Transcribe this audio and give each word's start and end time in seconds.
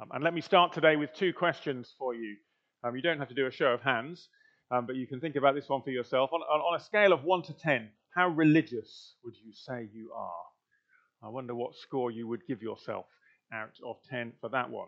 Um, 0.00 0.10
and 0.12 0.22
let 0.22 0.32
me 0.32 0.40
start 0.40 0.72
today 0.72 0.94
with 0.94 1.12
two 1.12 1.32
questions 1.32 1.92
for 1.98 2.14
you. 2.14 2.36
Um, 2.84 2.94
you 2.94 3.02
don't 3.02 3.18
have 3.18 3.28
to 3.28 3.34
do 3.34 3.46
a 3.46 3.50
show 3.50 3.72
of 3.72 3.80
hands, 3.80 4.28
um, 4.70 4.86
but 4.86 4.94
you 4.94 5.08
can 5.08 5.18
think 5.18 5.34
about 5.34 5.56
this 5.56 5.68
one 5.68 5.82
for 5.82 5.90
yourself. 5.90 6.30
On, 6.32 6.40
on, 6.40 6.60
on 6.60 6.80
a 6.80 6.84
scale 6.84 7.12
of 7.12 7.24
1 7.24 7.42
to 7.42 7.52
10, 7.52 7.88
how 8.14 8.28
religious 8.28 9.14
would 9.24 9.34
you 9.44 9.52
say 9.52 9.88
you 9.92 10.12
are? 10.14 11.26
I 11.26 11.28
wonder 11.30 11.52
what 11.52 11.74
score 11.74 12.12
you 12.12 12.28
would 12.28 12.46
give 12.46 12.62
yourself 12.62 13.06
out 13.52 13.72
of 13.84 13.96
10 14.08 14.34
for 14.40 14.48
that 14.50 14.70
one. 14.70 14.86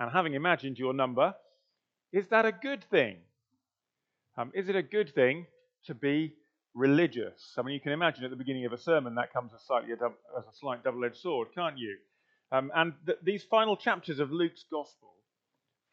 And 0.00 0.10
having 0.10 0.34
imagined 0.34 0.78
your 0.78 0.92
number, 0.92 1.36
is 2.12 2.26
that 2.28 2.44
a 2.44 2.50
good 2.50 2.82
thing? 2.90 3.18
Um, 4.36 4.50
is 4.52 4.68
it 4.68 4.74
a 4.74 4.82
good 4.82 5.14
thing 5.14 5.46
to 5.84 5.94
be 5.94 6.34
religious? 6.74 7.54
I 7.56 7.62
mean, 7.62 7.74
you 7.74 7.80
can 7.80 7.92
imagine 7.92 8.24
at 8.24 8.30
the 8.30 8.36
beginning 8.36 8.66
of 8.66 8.72
a 8.72 8.78
sermon 8.78 9.14
that 9.14 9.32
comes 9.32 9.52
as, 9.54 9.62
slightly 9.64 9.92
a, 9.92 10.06
as 10.36 10.44
a 10.44 10.56
slight 10.58 10.82
double 10.82 11.04
edged 11.04 11.18
sword, 11.18 11.48
can't 11.54 11.78
you? 11.78 11.96
Um, 12.52 12.70
and 12.74 12.94
th- 13.04 13.18
these 13.22 13.42
final 13.44 13.76
chapters 13.76 14.18
of 14.18 14.30
Luke's 14.30 14.64
Gospel 14.70 15.12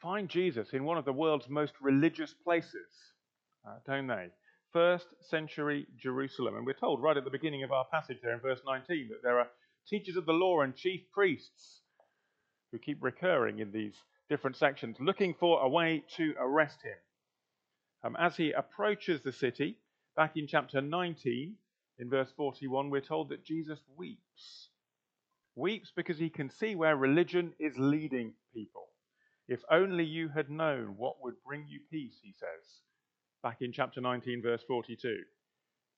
find 0.02 0.30
Jesus 0.30 0.70
in 0.74 0.84
one 0.84 0.98
of 0.98 1.06
the 1.06 1.14
world's 1.14 1.50
most 1.50 1.74
religious 1.82 2.34
places, 2.34 2.90
uh, 3.68 3.76
don't 3.88 4.08
they? 4.08 4.28
First 4.72 5.08
century 5.30 5.88
Jerusalem. 5.98 6.56
And 6.56 6.66
we're 6.66 6.74
told 6.74 7.02
right 7.02 7.18
at 7.18 7.24
the 7.24 7.30
beginning 7.30 7.64
of 7.64 7.72
our 7.72 7.86
passage 7.86 8.18
there 8.22 8.34
in 8.34 8.40
verse 8.40 8.62
19 8.66 9.10
that 9.10 9.24
there 9.24 9.40
are 9.40 9.48
teachers 9.88 10.16
of 10.16 10.26
the 10.26 10.34
law 10.34 10.62
and 10.62 10.76
chief 10.76 11.02
priests 11.12 11.82
who 12.72 12.80
keep 12.80 13.04
recurring 13.04 13.60
in 13.60 13.72
these 13.72 13.96
different 14.30 14.58
sections, 14.58 14.98
looking 15.00 15.34
for 15.40 15.62
a 15.62 15.70
way 15.70 16.04
to 16.18 16.34
arrest 16.40 16.82
him. 16.84 16.98
Um, 18.04 18.18
as 18.20 18.36
he 18.36 18.52
approaches 18.52 19.22
the 19.22 19.32
city, 19.32 19.78
back 20.16 20.36
in 20.36 20.48
chapter 20.48 20.82
19, 20.82 21.56
in 22.00 22.10
verse 22.10 22.32
41, 22.36 22.90
we're 22.90 23.02
told 23.02 23.30
that 23.30 23.46
Jesus 23.46 23.80
weeps 23.96 24.70
weeps 25.56 25.92
because 25.96 26.18
he 26.18 26.30
can 26.30 26.50
see 26.50 26.76
where 26.76 26.96
religion 26.96 27.54
is 27.60 27.74
leading 27.78 28.34
people. 28.54 28.88
If 29.48 29.60
only 29.70 30.06
you 30.06 30.30
had 30.30 30.50
known 30.50 30.96
what 30.98 31.22
would 31.22 31.36
bring 31.46 31.66
you 31.68 31.80
peace, 31.92 32.16
he 32.22 32.34
says, 32.34 32.66
back 33.42 33.58
in 33.62 33.74
chapter 33.74 34.00
19, 34.00 34.42
verse 34.42 34.64
42. 34.68 35.18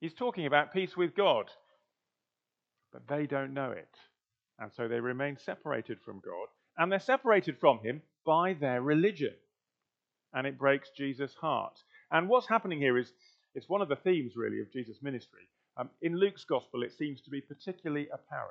He's 0.01 0.13
talking 0.13 0.45
about 0.45 0.73
peace 0.73 0.97
with 0.97 1.15
God, 1.15 1.45
but 2.91 3.07
they 3.07 3.27
don't 3.27 3.53
know 3.53 3.71
it. 3.71 3.95
And 4.59 4.71
so 4.73 4.87
they 4.87 4.99
remain 4.99 5.37
separated 5.37 5.99
from 6.03 6.21
God, 6.25 6.47
and 6.77 6.91
they're 6.91 6.99
separated 6.99 7.59
from 7.59 7.79
him 7.79 8.01
by 8.25 8.53
their 8.53 8.81
religion. 8.81 9.33
And 10.33 10.47
it 10.47 10.57
breaks 10.57 10.89
Jesus' 10.97 11.35
heart. 11.39 11.77
And 12.11 12.27
what's 12.27 12.47
happening 12.47 12.79
here 12.79 12.97
is 12.97 13.13
it's 13.53 13.69
one 13.69 13.81
of 13.81 13.89
the 13.89 13.95
themes, 13.95 14.33
really, 14.35 14.59
of 14.59 14.71
Jesus' 14.71 15.01
ministry. 15.01 15.47
Um, 15.77 15.89
in 16.01 16.17
Luke's 16.17 16.45
gospel, 16.45 16.83
it 16.83 16.93
seems 16.97 17.21
to 17.21 17.29
be 17.29 17.41
particularly 17.41 18.07
apparent 18.13 18.49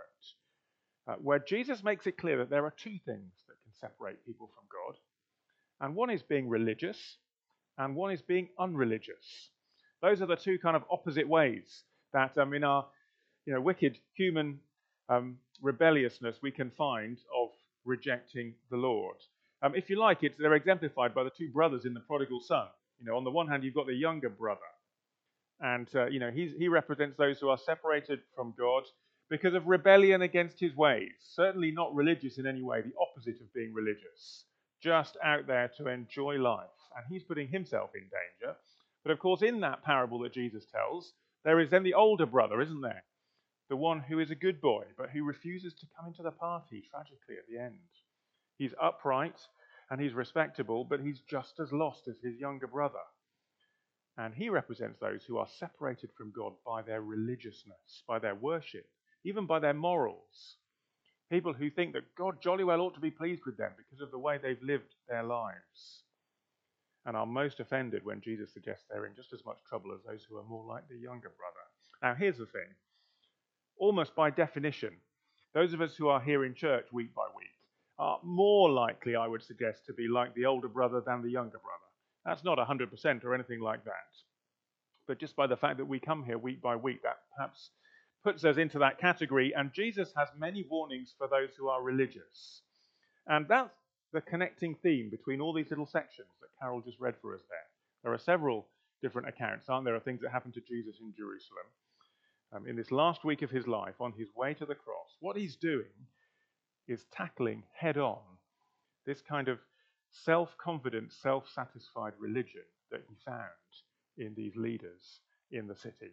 uh, 1.06 1.14
where 1.16 1.38
Jesus 1.38 1.83
makes 1.84 2.06
it 2.06 2.16
clear 2.16 2.38
that 2.38 2.50
there 2.50 2.64
are 2.64 2.74
two 2.77 2.98
things 3.05 3.33
that 3.48 3.56
can 3.62 3.72
separate 3.80 4.24
people 4.24 4.50
from 4.55 4.64
God. 4.72 4.98
And 5.80 5.94
one 5.94 6.11
is 6.11 6.22
being 6.22 6.48
religious, 6.48 7.19
and 7.78 7.94
one 7.94 8.12
is 8.12 8.22
being 8.22 8.48
unreligious. 8.58 9.50
Those 10.00 10.22
are 10.22 10.27
the 10.27 10.36
two 10.36 10.58
kind 10.58 10.77
of 10.77 10.84
opposite 10.91 11.28
ways 11.28 11.84
that 12.12 12.36
um, 12.38 12.55
in 12.55 12.64
our 12.64 12.86
you 13.46 13.52
know, 13.52 13.61
wicked 13.61 13.98
human 14.14 14.61
um, 15.08 15.36
rebelliousness 15.61 16.36
we 16.42 16.50
can 16.50 16.70
find 16.70 17.18
of 17.36 17.50
rejecting 17.84 18.55
the 18.70 18.77
Lord. 18.77 19.16
Um, 19.62 19.74
if 19.74 19.91
you 19.91 19.98
like, 19.98 20.22
it, 20.22 20.36
they're 20.39 20.55
exemplified 20.55 21.14
by 21.14 21.24
the 21.24 21.30
two 21.30 21.50
brothers 21.50 21.84
in 21.84 21.94
the 21.94 22.00
prodigal 22.00 22.41
son. 22.41 22.66
You 22.98 23.06
know, 23.06 23.16
on 23.16 23.24
the 23.24 23.30
one 23.30 23.48
hand, 23.48 23.64
you've 23.64 23.74
got 23.74 23.86
the 23.86 23.94
younger 23.94 24.28
brother, 24.28 24.61
and 25.61 25.89
uh, 25.94 26.06
you 26.06 26.20
know 26.20 26.30
he 26.30 26.68
represents 26.68 27.16
those 27.16 27.39
who 27.41 27.48
are 27.48 27.58
separated 27.58 28.20
from 28.34 28.55
God 28.56 28.84
because 29.30 29.55
of 29.55 29.67
rebellion 29.67 30.22
against 30.22 30.61
his 30.61 30.77
ways. 30.77 31.12
Certainly 31.34 31.72
not 31.72 31.94
religious 31.94 32.39
in 32.39 32.47
any 32.47 32.62
way, 32.62 32.83
the 32.83 32.92
opposite 33.00 33.41
of 33.41 33.53
being 33.55 33.72
religious, 33.72 34.44
just 34.83 35.17
out 35.22 35.47
there 35.47 35.70
to 35.78 35.89
enjoy 35.89 36.36
life. 36.36 36.69
And 36.97 37.05
he's 37.08 37.25
putting 37.25 37.48
himself 37.48 37.91
in 37.95 38.02
danger. 38.02 38.56
But 39.02 39.12
of 39.12 39.19
course, 39.19 39.42
in 39.42 39.61
that 39.61 39.83
parable 39.83 40.20
that 40.20 40.33
Jesus 40.33 40.64
tells, 40.67 41.12
there 41.45 41.61
is 41.61 41.70
then 41.70 41.83
the 41.83 41.95
older 41.95 42.27
brother, 42.27 42.61
isn't 42.61 42.80
there? 42.80 43.02
The 43.68 43.77
one 43.77 44.01
who 44.01 44.18
is 44.18 44.30
a 44.30 44.36
good 44.36 44.61
boy, 44.61 44.85
but 44.96 45.11
who 45.11 45.24
refuses 45.24 45.74
to 45.74 45.86
come 45.96 46.06
into 46.06 46.23
the 46.23 46.30
party 46.30 46.85
tragically 46.91 47.36
at 47.39 47.46
the 47.48 47.58
end. 47.62 47.79
He's 48.56 48.74
upright 48.80 49.41
and 49.91 50.01
he's 50.01 50.12
respectable, 50.12 50.85
but 50.85 51.01
he's 51.01 51.20
just 51.29 51.61
as 51.61 51.73
lost 51.73 52.08
as 52.08 52.17
his 52.23 52.39
younger 52.39 52.67
brother. 52.67 53.02
And 54.17 54.33
he 54.33 54.48
represents 54.48 54.98
those 55.01 55.24
who 55.24 55.39
are 55.39 55.48
separated 55.58 56.11
from 56.17 56.33
God 56.35 56.52
by 56.64 56.83
their 56.83 57.02
religiousness, 57.02 58.05
by 58.06 58.18
their 58.18 58.35
worship, 58.35 58.86
even 59.24 59.46
by 59.46 59.58
their 59.58 59.74
morals. 59.74 60.57
People 61.30 61.52
who 61.52 61.70
think 61.70 61.95
that 61.95 62.14
God 62.17 62.42
jolly 62.42 62.64
well 62.64 62.80
ought 62.80 62.95
to 62.95 63.01
be 63.01 63.11
pleased 63.11 63.42
with 63.46 63.57
them 63.57 63.73
because 63.77 64.01
of 64.01 64.11
the 64.11 64.18
way 64.18 64.39
they've 64.39 64.62
lived 64.62 64.95
their 65.08 65.23
lives. 65.23 66.02
And 67.07 67.17
are 67.17 67.27
most 67.27 67.61
offended 67.61 68.05
when 68.05 68.20
Jesus 68.20 68.52
suggests 68.52 68.85
they're 68.89 69.07
in 69.07 69.14
just 69.17 69.33
as 69.33 69.45
much 69.45 69.58
trouble 69.68 69.92
as 69.92 70.01
those 70.07 70.24
who 70.29 70.39
are 70.39 70.45
more 70.45 70.64
like 70.64 70.89
the 70.89 70.96
younger 70.96 71.33
brother. 71.36 71.64
Now, 72.02 72.14
here's 72.14 72.39
the 72.39 72.46
thing 72.46 72.74
almost 73.79 74.14
by 74.14 74.30
definition, 74.30 74.95
those 75.52 75.73
of 75.73 75.80
us 75.80 75.96
who 75.96 76.08
are 76.08 76.20
here 76.20 76.45
in 76.45 76.55
church 76.55 76.86
week 76.92 77.14
by 77.14 77.27
week 77.36 77.48
are 77.98 78.18
more 78.23 78.70
likely, 78.70 79.17
I 79.17 79.27
would 79.27 79.42
suggest, 79.42 79.86
to 79.86 79.92
be 79.92 80.08
like 80.08 80.35
the 80.35 80.46
older 80.46 80.68
brother 80.68 81.02
than 81.05 81.23
the 81.23 81.30
younger 81.30 81.58
brother. 81.58 81.85
That's 82.24 82.45
not 82.45 82.58
100% 82.58 83.24
or 83.24 83.35
anything 83.35 83.61
like 83.61 83.85
that. 83.85 83.92
But 85.06 85.18
just 85.18 85.36
by 85.36 85.46
the 85.46 85.56
fact 85.56 85.79
that 85.79 85.85
we 85.85 86.01
come 86.01 86.24
here 86.24 86.39
week 86.39 86.62
by 86.62 86.77
week, 86.77 87.02
that 87.02 87.18
perhaps 87.36 87.70
puts 88.24 88.45
us 88.45 88.57
into 88.57 88.79
that 88.79 88.98
category, 88.98 89.52
and 89.55 89.73
Jesus 89.73 90.12
has 90.17 90.29
many 90.36 90.64
warnings 90.68 91.14
for 91.17 91.29
those 91.29 91.51
who 91.57 91.68
are 91.68 91.83
religious. 91.83 92.62
And 93.27 93.46
that's 93.46 93.70
the 94.12 94.23
connecting 94.23 94.74
theme 94.83 95.11
between 95.11 95.40
all 95.40 95.52
these 95.52 95.70
little 95.70 95.86
sections 95.86 96.29
that 96.40 96.48
Carol 96.58 96.80
just 96.80 96.98
read 96.98 97.14
for 97.20 97.35
us 97.35 97.42
there. 97.48 97.58
There 98.02 98.12
are 98.12 98.18
several 98.18 98.67
different 99.02 99.29
accounts, 99.29 99.68
aren't 99.68 99.85
there, 99.85 99.95
of 99.95 100.02
things 100.02 100.23
that 100.23 100.33
happened 100.33 100.55
to 100.55 100.61
Jesus 100.61 100.96
in 101.01 101.12
Jerusalem 101.17 101.67
um, 102.55 102.67
in 102.67 102.77
this 102.77 102.90
last 102.90 103.24
week 103.24 103.42
of 103.42 103.51
his 103.51 103.67
life 103.67 104.01
on 104.01 104.12
his 104.12 104.29
way 104.35 104.55
to 104.55 104.67
the 104.67 104.74
cross. 104.74 105.17
What 105.20 105.36
he's 105.36 105.56
doing 105.56 105.92
is 106.89 107.05
tackling 107.12 107.62
head 107.79 107.98
on 107.98 108.20
this 109.06 109.20
kind 109.20 109.48
of 109.48 109.58
self 110.11 110.56
confident, 110.58 111.12
self 111.12 111.45
satisfied 111.55 112.12
religion 112.18 112.62
that 112.91 113.02
he 113.08 113.17
found 113.24 113.48
in 114.17 114.35
these 114.35 114.56
leaders 114.56 115.20
in 115.51 115.67
the 115.67 115.77
city. 115.77 116.12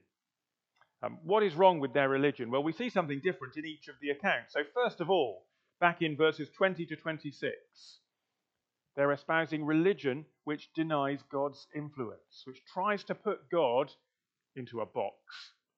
Um, 1.03 1.17
what 1.23 1.43
is 1.43 1.55
wrong 1.55 1.79
with 1.79 1.93
their 1.93 2.09
religion? 2.09 2.51
Well, 2.51 2.63
we 2.63 2.73
see 2.73 2.89
something 2.89 3.21
different 3.23 3.57
in 3.57 3.65
each 3.65 3.87
of 3.87 3.95
the 4.01 4.09
accounts. 4.11 4.53
So, 4.53 4.61
first 4.73 5.01
of 5.01 5.09
all, 5.09 5.45
back 5.79 6.01
in 6.01 6.15
verses 6.15 6.49
20 6.55 6.85
to 6.85 6.95
26, 6.95 7.51
they're 8.95 9.11
espousing 9.11 9.65
religion 9.65 10.25
which 10.43 10.71
denies 10.73 11.23
God's 11.31 11.67
influence, 11.75 12.43
which 12.45 12.63
tries 12.65 13.03
to 13.05 13.15
put 13.15 13.49
God 13.49 13.91
into 14.55 14.81
a 14.81 14.85
box 14.85 15.15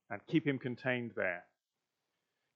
and 0.09 0.19
keep 0.27 0.45
him 0.45 0.59
contained 0.59 1.11
there. 1.15 1.43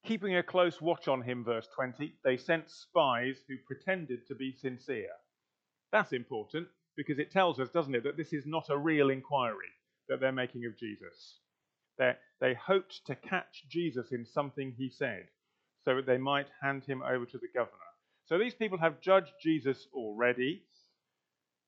Keeping 0.05 0.35
a 0.35 0.43
close 0.43 0.81
watch 0.81 1.07
on 1.07 1.21
him, 1.21 1.43
verse 1.43 1.67
20, 1.75 2.13
they 2.23 2.37
sent 2.37 2.69
spies 2.69 3.37
who 3.47 3.55
pretended 3.65 4.27
to 4.27 4.35
be 4.35 4.51
sincere. 4.51 5.11
That's 5.91 6.11
important 6.11 6.67
because 6.95 7.19
it 7.19 7.31
tells 7.31 7.59
us, 7.59 7.69
doesn't 7.69 7.95
it, 7.95 8.03
that 8.03 8.17
this 8.17 8.33
is 8.33 8.45
not 8.45 8.69
a 8.69 8.77
real 8.77 9.09
inquiry 9.09 9.71
that 10.09 10.19
they're 10.19 10.31
making 10.31 10.65
of 10.65 10.77
Jesus. 10.77 11.39
They, 11.97 12.13
they 12.39 12.53
hoped 12.53 13.05
to 13.07 13.15
catch 13.15 13.63
Jesus 13.69 14.11
in 14.11 14.25
something 14.25 14.73
he 14.77 14.89
said 14.89 15.27
so 15.83 15.95
that 15.95 16.05
they 16.05 16.17
might 16.17 16.47
hand 16.61 16.83
him 16.83 17.01
over 17.01 17.25
to 17.25 17.37
the 17.37 17.47
governor. 17.53 17.77
So 18.25 18.37
these 18.37 18.53
people 18.53 18.77
have 18.77 19.01
judged 19.01 19.31
Jesus 19.41 19.87
already. 19.93 20.63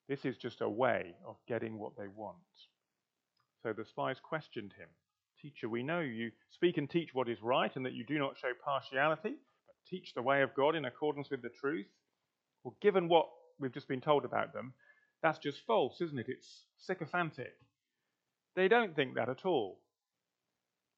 This 0.08 0.26
is 0.26 0.38
just 0.38 0.62
a 0.62 0.70
way 0.70 1.16
of 1.26 1.38
getting 1.48 1.80
what 1.80 1.94
they 1.98 2.08
want. 2.08 2.38
So 3.64 3.74
the 3.74 3.86
spies 3.86 4.18
questioned 4.22 4.74
him 4.78 4.90
Teacher, 5.42 5.70
we 5.70 5.84
know 5.84 6.02
you 6.02 6.32
speak 6.50 6.78
and 6.78 6.90
teach 6.90 7.14
what 7.14 7.30
is 7.30 7.42
right 7.42 7.74
and 7.76 7.86
that 7.86 7.94
you 7.94 8.04
do 8.04 8.20
not 8.20 8.38
show 8.38 8.52
partiality, 8.64 9.36
but 9.66 9.76
teach 9.90 10.14
the 10.14 10.22
way 10.22 10.42
of 10.42 10.54
God 10.54 10.76
in 10.76 10.84
accordance 10.84 11.30
with 11.30 11.42
the 11.42 11.50
truth. 11.50 11.88
Well, 12.64 12.76
given 12.82 13.08
what 13.08 13.30
we've 13.58 13.74
just 13.74 13.88
been 13.88 14.02
told 14.02 14.26
about 14.26 14.52
them, 14.52 14.74
that's 15.24 15.40
just 15.40 15.60
false, 15.66 16.02
isn't 16.02 16.20
it? 16.20 16.26
It's 16.28 16.66
sycophantic. 16.78 17.54
They 18.56 18.68
don't 18.68 18.96
think 18.96 19.16
that 19.16 19.30
at 19.30 19.46
all. 19.46 19.80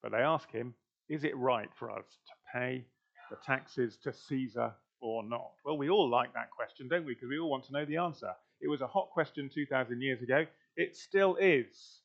But 0.02 0.12
they 0.12 0.18
ask 0.18 0.50
him, 0.50 0.74
Is 1.08 1.24
it 1.24 1.36
right 1.36 1.70
for 1.78 1.90
us 1.90 2.04
to 2.26 2.58
pay 2.58 2.84
the 3.30 3.36
taxes 3.44 3.96
to 4.02 4.12
Caesar 4.12 4.72
or 5.00 5.22
not? 5.22 5.52
Well, 5.64 5.78
we 5.78 5.90
all 5.90 6.08
like 6.08 6.34
that 6.34 6.50
question, 6.50 6.88
don't 6.88 7.06
we? 7.06 7.14
Because 7.14 7.28
we 7.28 7.38
all 7.38 7.50
want 7.50 7.64
to 7.64 7.72
know 7.72 7.84
the 7.84 7.96
answer. 7.96 8.32
It 8.60 8.68
was 8.68 8.80
a 8.80 8.86
hot 8.86 9.10
question 9.10 9.50
2,000 9.52 10.00
years 10.00 10.22
ago. 10.22 10.46
It 10.76 10.96
still 10.96 11.36
is. 11.36 12.00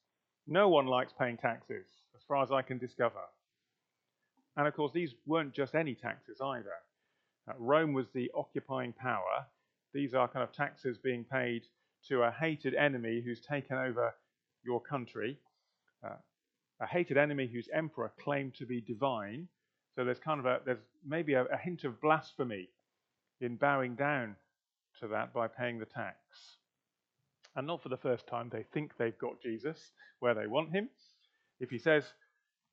No 0.47 0.69
one 0.69 0.87
likes 0.87 1.13
paying 1.17 1.37
taxes, 1.37 1.85
as 2.15 2.23
far 2.27 2.41
as 2.41 2.51
I 2.51 2.61
can 2.61 2.77
discover. 2.77 3.19
And 4.55 4.67
of 4.67 4.73
course, 4.73 4.91
these 4.91 5.13
weren't 5.25 5.53
just 5.53 5.75
any 5.75 5.93
taxes 5.93 6.39
either. 6.41 6.71
Uh, 7.47 7.53
Rome 7.59 7.93
was 7.93 8.07
the 8.13 8.31
occupying 8.35 8.93
power. 8.93 9.45
These 9.93 10.13
are 10.13 10.27
kind 10.27 10.43
of 10.43 10.51
taxes 10.51 10.97
being 10.97 11.23
paid 11.23 11.63
to 12.07 12.23
a 12.23 12.31
hated 12.31 12.73
enemy 12.73 13.21
who's 13.23 13.41
taken 13.41 13.77
over 13.77 14.13
your 14.63 14.81
country. 14.81 15.37
Uh, 16.03 16.15
a 16.79 16.87
hated 16.87 17.17
enemy 17.17 17.49
whose 17.51 17.69
emperor 17.73 18.11
claimed 18.23 18.55
to 18.55 18.65
be 18.65 18.81
divine. 18.81 19.47
So 19.95 20.05
there's 20.05 20.19
kind 20.19 20.39
of 20.39 20.45
a 20.45 20.59
there's 20.65 20.79
maybe 21.05 21.33
a, 21.33 21.45
a 21.45 21.57
hint 21.57 21.83
of 21.83 21.99
blasphemy 22.01 22.69
in 23.41 23.55
bowing 23.55 23.95
down 23.95 24.35
to 24.99 25.07
that 25.09 25.33
by 25.33 25.47
paying 25.47 25.79
the 25.79 25.85
tax. 25.85 26.17
And 27.55 27.65
not 27.65 27.81
for 27.81 27.89
the 27.89 27.97
first 27.97 28.27
time, 28.27 28.49
they 28.51 28.65
think 28.73 28.91
they've 28.97 29.17
got 29.17 29.41
Jesus 29.41 29.77
where 30.19 30.35
they 30.35 30.47
want 30.47 30.71
him. 30.71 30.89
If 31.59 31.69
he 31.69 31.79
says, 31.79 32.03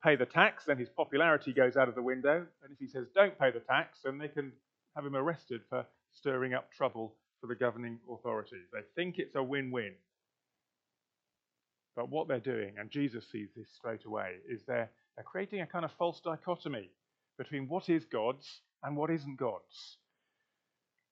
pay 0.03 0.17
the 0.17 0.27
tax, 0.27 0.65
then 0.67 0.77
his 0.77 0.91
popularity 0.91 1.55
goes 1.55 1.77
out 1.77 1.89
of 1.89 1.95
the 1.95 2.03
window. 2.03 2.47
And 2.63 2.73
if 2.73 2.79
he 2.79 2.87
says, 2.87 3.07
don't 3.15 3.39
pay 3.39 3.51
the 3.51 3.61
tax, 3.61 4.01
then 4.05 4.19
they 4.19 4.29
can 4.29 4.53
have 4.95 5.07
him 5.07 5.17
arrested 5.17 5.63
for 5.71 5.87
stirring 6.13 6.53
up 6.53 6.71
trouble 6.71 7.15
for 7.41 7.47
the 7.47 7.55
governing 7.55 7.99
authorities. 8.11 8.67
They 8.73 8.81
think 8.95 9.19
it's 9.19 9.35
a 9.37 9.43
win 9.43 9.71
win. 9.71 9.93
But 11.97 12.11
what 12.11 12.29
they're 12.29 12.41
doing, 12.41 12.75
and 12.79 12.91
Jesus 12.91 13.25
sees 13.31 13.49
this 13.57 13.69
straight 13.77 14.05
away, 14.05 14.37
is 14.49 14.63
they're, 14.67 14.91
they're 15.17 15.25
creating 15.25 15.61
a 15.61 15.67
kind 15.67 15.85
of 15.85 15.93
false 15.99 16.21
dichotomy 16.25 16.91
between 17.39 17.69
what 17.69 17.89
is 17.89 18.05
God's 18.05 18.61
and 18.83 18.97
what 18.97 19.11
isn't 19.11 19.39
God's. 19.39 19.99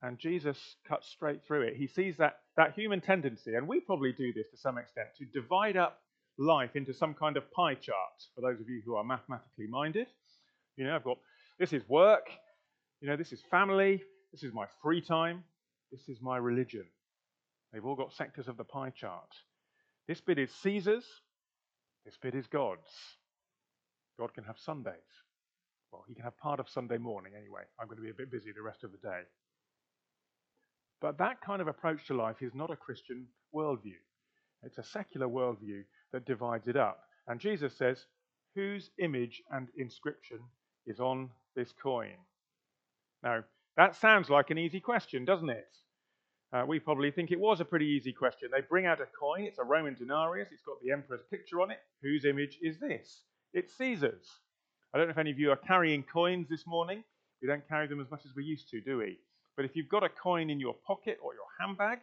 And 0.02 0.18
Jesus 0.18 0.58
cuts 0.88 1.08
straight 1.08 1.44
through 1.46 1.62
it. 1.62 1.76
He 1.76 1.86
sees 1.86 2.16
that, 2.16 2.40
that 2.56 2.74
human 2.74 3.00
tendency, 3.00 3.54
and 3.54 3.68
we 3.68 3.80
probably 3.80 4.12
do 4.12 4.32
this 4.32 4.50
to 4.50 4.56
some 4.56 4.76
extent, 4.76 5.08
to 5.18 5.24
divide 5.26 5.76
up 5.76 6.00
life 6.38 6.74
into 6.74 6.92
some 6.92 7.14
kind 7.14 7.36
of 7.36 7.50
pie 7.52 7.74
chart. 7.74 8.12
For 8.34 8.40
those 8.40 8.60
of 8.60 8.68
you 8.68 8.82
who 8.84 8.96
are 8.96 9.04
mathematically 9.04 9.68
minded, 9.68 10.08
you 10.76 10.84
know, 10.84 10.96
I've 10.96 11.04
got 11.04 11.18
this 11.58 11.72
is 11.72 11.88
work, 11.88 12.26
you 13.00 13.08
know, 13.08 13.16
this 13.16 13.32
is 13.32 13.40
family, 13.50 14.02
this 14.32 14.42
is 14.42 14.52
my 14.52 14.64
free 14.82 15.00
time, 15.00 15.44
this 15.92 16.08
is 16.08 16.20
my 16.20 16.36
religion. 16.38 16.84
They've 17.72 17.84
all 17.84 17.94
got 17.94 18.12
sectors 18.12 18.48
of 18.48 18.56
the 18.56 18.64
pie 18.64 18.90
chart. 18.90 19.28
This 20.08 20.20
bit 20.20 20.38
is 20.38 20.50
Caesar's, 20.62 21.04
this 22.04 22.16
bit 22.20 22.34
is 22.34 22.46
God's. 22.46 22.88
God 24.18 24.34
can 24.34 24.44
have 24.44 24.58
Sundays. 24.58 24.94
Well, 25.92 26.04
he 26.08 26.14
can 26.14 26.24
have 26.24 26.38
part 26.38 26.58
of 26.58 26.68
Sunday 26.68 26.98
morning 26.98 27.32
anyway. 27.36 27.62
I'm 27.78 27.86
going 27.86 27.98
to 27.98 28.02
be 28.02 28.10
a 28.10 28.14
bit 28.14 28.30
busy 28.30 28.50
the 28.52 28.62
rest 28.62 28.82
of 28.82 28.92
the 28.92 28.98
day. 28.98 29.22
But 31.00 31.18
that 31.18 31.40
kind 31.40 31.60
of 31.60 31.68
approach 31.68 32.06
to 32.06 32.14
life 32.14 32.40
is 32.40 32.54
not 32.54 32.70
a 32.70 32.76
Christian 32.76 33.26
worldview. 33.54 33.98
It's 34.62 34.78
a 34.78 34.84
secular 34.84 35.28
worldview 35.28 35.82
that 36.12 36.24
divides 36.24 36.68
it 36.68 36.76
up. 36.76 37.00
And 37.26 37.40
Jesus 37.40 37.76
says, 37.76 38.06
Whose 38.54 38.90
image 38.98 39.42
and 39.50 39.68
inscription 39.76 40.38
is 40.86 41.00
on 41.00 41.30
this 41.56 41.72
coin? 41.82 42.16
Now, 43.22 43.44
that 43.76 43.96
sounds 43.96 44.28
like 44.28 44.50
an 44.50 44.58
easy 44.58 44.80
question, 44.80 45.24
doesn't 45.24 45.50
it? 45.50 45.68
Uh, 46.52 46.64
we 46.66 46.78
probably 46.78 47.10
think 47.10 47.30
it 47.30 47.40
was 47.40 47.60
a 47.60 47.64
pretty 47.64 47.86
easy 47.86 48.12
question. 48.12 48.50
They 48.52 48.60
bring 48.60 48.84
out 48.84 49.00
a 49.00 49.06
coin, 49.18 49.44
it's 49.44 49.58
a 49.58 49.64
Roman 49.64 49.94
denarius, 49.94 50.48
it's 50.52 50.62
got 50.62 50.76
the 50.82 50.92
emperor's 50.92 51.22
picture 51.30 51.62
on 51.62 51.70
it. 51.70 51.78
Whose 52.02 52.26
image 52.26 52.58
is 52.60 52.78
this? 52.78 53.22
It's 53.54 53.74
Caesar's. 53.78 54.28
I 54.92 54.98
don't 54.98 55.06
know 55.06 55.12
if 55.12 55.18
any 55.18 55.30
of 55.30 55.38
you 55.38 55.50
are 55.50 55.56
carrying 55.56 56.02
coins 56.02 56.48
this 56.50 56.66
morning. 56.66 57.02
We 57.40 57.48
don't 57.48 57.66
carry 57.66 57.86
them 57.86 58.00
as 58.00 58.10
much 58.10 58.26
as 58.26 58.32
we 58.36 58.44
used 58.44 58.68
to, 58.70 58.82
do 58.82 58.98
we? 58.98 59.18
But 59.56 59.64
if 59.64 59.74
you've 59.74 59.88
got 59.88 60.04
a 60.04 60.10
coin 60.10 60.50
in 60.50 60.60
your 60.60 60.74
pocket 60.86 61.18
or 61.22 61.32
your 61.34 61.46
handbag, 61.58 62.00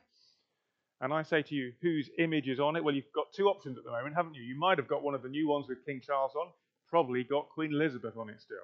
and 1.02 1.14
I 1.14 1.22
say 1.22 1.44
to 1.44 1.56
you, 1.56 1.72
whose 1.82 2.10
image 2.18 2.48
is 2.50 2.60
on 2.60 2.76
it? 2.76 2.84
Well, 2.84 2.96
you've 2.96 3.14
got 3.16 3.32
two 3.34 3.48
options 3.48 3.78
at 3.78 3.84
the 3.84 3.92
moment, 3.92 4.16
haven't 4.16 4.34
you? 4.34 4.42
You 4.42 4.58
might 4.58 4.80
have 4.80 4.88
got 4.88 5.04
one 5.04 5.14
of 5.14 5.22
the 5.22 5.30
new 5.30 5.48
ones 5.48 5.68
with 5.70 5.86
King 5.86 6.02
Charles 6.06 6.34
on, 6.36 6.48
probably 6.90 7.24
got 7.24 7.50
Queen 7.50 7.72
Elizabeth 7.72 8.18
on 8.18 8.30
it 8.30 8.42
still. 8.42 8.58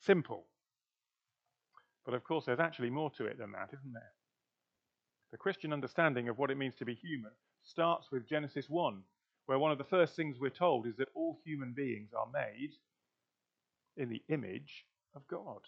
Simple. 0.00 0.44
But 2.04 2.14
of 2.14 2.24
course, 2.24 2.44
there's 2.44 2.60
actually 2.60 2.90
more 2.90 3.10
to 3.12 3.24
it 3.24 3.38
than 3.38 3.52
that, 3.52 3.70
isn't 3.72 3.92
there? 3.92 4.12
The 5.30 5.38
Christian 5.38 5.72
understanding 5.72 6.28
of 6.28 6.38
what 6.38 6.50
it 6.50 6.56
means 6.56 6.74
to 6.76 6.84
be 6.86 6.94
human 6.94 7.32
starts 7.62 8.10
with 8.10 8.28
Genesis 8.28 8.68
1, 8.68 9.02
where 9.46 9.58
one 9.58 9.72
of 9.72 9.78
the 9.78 9.84
first 9.84 10.16
things 10.16 10.38
we're 10.40 10.50
told 10.50 10.86
is 10.86 10.96
that 10.96 11.08
all 11.14 11.38
human 11.44 11.72
beings 11.72 12.10
are 12.18 12.28
made 12.32 12.70
in 13.96 14.08
the 14.08 14.22
image 14.28 14.86
of 15.14 15.26
God. 15.28 15.60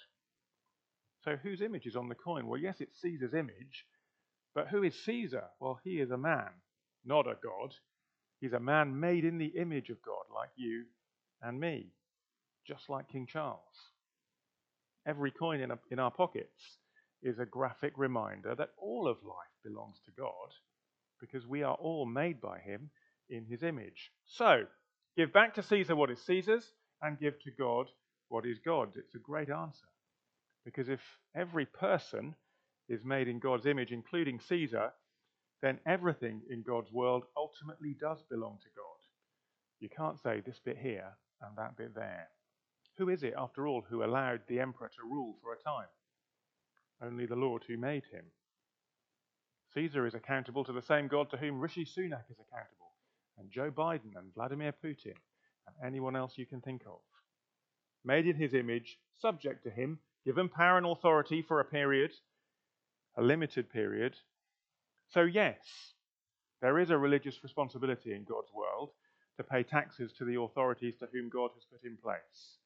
So 1.25 1.37
whose 1.37 1.61
image 1.61 1.87
is 1.87 1.97
on 1.97 2.09
the 2.09 2.15
coin? 2.15 2.47
Well, 2.47 2.61
yes, 2.61 2.77
it's 2.81 3.01
Caesar's 3.03 3.35
image, 3.35 3.87
but 4.55 4.69
who 4.69 4.83
is 4.83 4.95
Caesar? 5.05 5.45
Well, 5.61 5.79
he 5.85 6.01
is 6.01 6.11
a 6.11 6.17
man, 6.17 6.51
not 7.05 7.27
a 7.27 7.37
god. 7.43 7.75
He's 8.41 8.55
a 8.55 8.61
man 8.61 8.99
made 8.99 9.27
in 9.27 9.37
the 9.37 9.53
image 9.59 9.91
of 9.91 10.01
God, 10.01 10.25
like 10.35 10.51
you 10.57 10.85
and 11.43 11.61
me, 11.61 11.89
just 12.67 12.89
like 12.89 13.09
King 13.09 13.27
Charles. 13.27 13.61
Every 15.07 15.31
coin 15.31 15.61
in, 15.61 15.71
a, 15.71 15.79
in 15.91 15.99
our 15.99 16.11
pockets 16.11 16.79
is 17.23 17.39
a 17.39 17.47
graphic 17.47 17.93
reminder 17.97 18.55
that 18.55 18.71
all 18.79 19.09
of 19.09 19.17
life 19.23 19.37
belongs 19.65 20.01
to 20.05 20.13
God 20.17 20.51
because 21.21 21.47
we 21.47 21.63
are 21.63 21.75
all 21.75 22.07
made 22.07 22.41
by 22.41 22.59
him 22.59 22.91
in 23.29 23.45
his 23.45 23.63
image. 23.63 24.11
So, 24.27 24.65
give 25.17 25.33
back 25.33 25.55
to 25.55 25.63
Caesar 25.63 25.95
what 25.95 26.11
is 26.11 26.25
Caesar's 26.27 26.73
and 27.03 27.19
give 27.19 27.39
to 27.43 27.51
God 27.59 27.87
what 28.29 28.47
is 28.47 28.59
God's. 28.65 28.97
It's 28.97 29.15
a 29.15 29.19
great 29.19 29.51
answer. 29.51 29.87
Because 30.65 30.89
if 30.89 31.01
every 31.35 31.67
person 31.67 32.35
is 32.89 33.05
made 33.05 33.29
in 33.29 33.39
God's 33.39 33.67
image, 33.67 33.93
including 33.93 34.41
Caesar, 34.41 34.93
then 35.63 35.79
everything 35.87 36.43
in 36.51 36.63
God's 36.63 36.93
world 36.93 37.25
ultimately 37.37 37.95
does 38.01 38.23
belong 38.31 38.59
to 38.63 38.69
God. 38.77 38.91
You 39.81 39.89
can't 39.89 40.21
say 40.21 40.41
this 40.41 40.61
bit 40.65 40.79
here 40.79 41.13
and 41.43 41.57
that 41.57 41.77
bit 41.77 41.95
there. 41.95 42.29
Who 42.99 43.09
is 43.09 43.23
it, 43.23 43.35
after 43.37 43.67
all, 43.67 43.83
who 43.89 44.05
allowed 44.05 44.41
the 44.49 44.61
emperor 44.61 44.89
to 44.89 45.09
rule 45.09 45.37
for 45.43 45.53
a 45.53 45.63
time? 45.63 45.89
Only 47.02 47.26
the 47.26 47.37
Lord 47.37 47.62
who 47.67 47.76
made 47.76 48.05
him. 48.12 48.25
Caesar 49.75 50.06
is 50.06 50.14
accountable 50.14 50.64
to 50.64 50.73
the 50.73 50.82
same 50.82 51.08
God 51.08 51.31
to 51.31 51.37
whom 51.37 51.61
Rishi 51.61 51.85
Sunak 51.85 52.25
is 52.31 52.38
accountable, 52.38 52.93
and 53.38 53.50
Joe 53.50 53.70
Biden 53.70 54.17
and 54.17 54.35
Vladimir 54.35 54.75
Putin, 54.85 55.14
and 55.67 55.76
anyone 55.87 56.17
else 56.17 56.32
you 56.37 56.47
can 56.47 56.61
think 56.61 56.82
of. 56.87 56.99
Made 58.05 58.26
in 58.26 58.37
his 58.37 58.55
image, 58.55 58.99
subject 59.19 59.64
to 59.64 59.70
him, 59.70 59.99
given 60.25 60.49
power 60.49 60.76
and 60.76 60.87
authority 60.87 61.43
for 61.43 61.61
a 61.61 61.64
period, 61.64 62.11
a 63.17 63.23
limited 63.23 63.70
period. 63.70 64.17
So, 65.08 65.23
yes, 65.23 65.58
there 66.61 66.79
is 66.79 66.91
a 66.91 66.99
religious 66.99 67.43
responsibility 67.43 68.12
in 68.12 68.25
God's 68.25 68.52
world 68.52 68.91
to 69.37 69.44
pay 69.44 69.62
taxes 69.62 70.12
to 70.19 70.25
the 70.25 70.41
authorities 70.41 70.97
to 70.99 71.08
whom 71.12 71.31
God 71.31 71.50
has 71.55 71.64
put 71.64 71.85
in 71.85 71.97
place. 71.97 72.58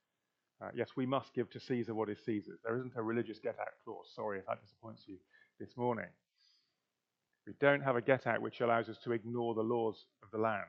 Uh, 0.62 0.70
yes, 0.74 0.90
we 0.96 1.06
must 1.06 1.34
give 1.34 1.50
to 1.50 1.60
Caesar 1.60 1.94
what 1.94 2.08
is 2.08 2.18
Caesar's. 2.24 2.58
There 2.64 2.76
isn't 2.76 2.96
a 2.96 3.02
religious 3.02 3.38
get 3.38 3.58
out 3.60 3.74
clause. 3.84 4.10
Sorry 4.14 4.38
if 4.38 4.46
that 4.46 4.62
disappoints 4.62 5.02
you 5.06 5.16
this 5.58 5.76
morning. 5.76 6.06
We 7.46 7.54
don't 7.60 7.82
have 7.82 7.96
a 7.96 8.00
get 8.00 8.26
out 8.26 8.40
which 8.40 8.60
allows 8.60 8.88
us 8.88 8.96
to 9.04 9.12
ignore 9.12 9.54
the 9.54 9.62
laws 9.62 10.06
of 10.22 10.30
the 10.30 10.38
land. 10.38 10.64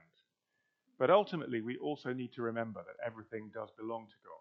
But 0.98 1.10
ultimately, 1.10 1.62
we 1.62 1.78
also 1.78 2.14
need 2.14 2.34
to 2.34 2.42
remember 2.42 2.82
that 2.86 3.06
everything 3.06 3.52
does 3.54 3.70
belong 3.78 4.08
to 4.08 4.16
God. 4.24 4.36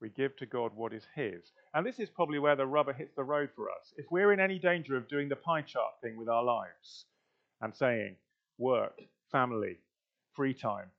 We 0.00 0.10
give 0.10 0.36
to 0.36 0.46
God 0.46 0.72
what 0.74 0.92
is 0.92 1.06
His. 1.14 1.52
And 1.74 1.86
this 1.86 2.00
is 2.00 2.10
probably 2.10 2.40
where 2.40 2.56
the 2.56 2.66
rubber 2.66 2.92
hits 2.92 3.14
the 3.14 3.24
road 3.24 3.50
for 3.54 3.70
us. 3.70 3.94
If 3.96 4.06
we're 4.10 4.32
in 4.32 4.40
any 4.40 4.58
danger 4.58 4.96
of 4.96 5.08
doing 5.08 5.28
the 5.28 5.36
pie 5.36 5.62
chart 5.62 5.92
thing 6.02 6.16
with 6.16 6.28
our 6.28 6.42
lives 6.42 7.06
and 7.60 7.74
saying 7.74 8.16
work, 8.58 9.00
family, 9.30 9.78
free 10.32 10.54
time, 10.54 10.90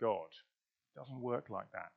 God, 0.00 0.26
it 0.94 0.98
doesn't 0.98 1.20
work 1.20 1.46
like 1.50 1.70
that. 1.72 1.92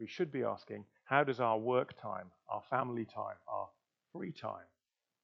We 0.00 0.06
should 0.06 0.32
be 0.32 0.42
asking, 0.42 0.84
how 1.04 1.24
does 1.24 1.40
our 1.40 1.58
work 1.58 2.00
time, 2.00 2.26
our 2.48 2.62
family 2.68 3.04
time, 3.04 3.36
our 3.48 3.68
free 4.12 4.32
time 4.32 4.66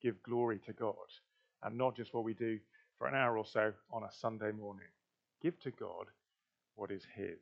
give 0.03 0.23
glory 0.23 0.61
to 0.67 0.73
God? 0.73 0.95
And 1.63 1.77
not 1.77 1.97
just 1.97 2.15
what 2.15 2.25
we 2.25 2.35
do 2.35 2.59
for 2.97 3.07
an 3.07 3.15
hour 3.15 3.37
or 3.37 3.47
so 3.47 3.73
on 3.93 4.05
a 4.05 4.13
Sunday 4.21 4.53
morning. 4.53 4.87
Give 5.43 5.59
to 5.61 5.71
God 5.71 6.07
what 6.77 6.91
is 6.91 7.03
His. 7.15 7.39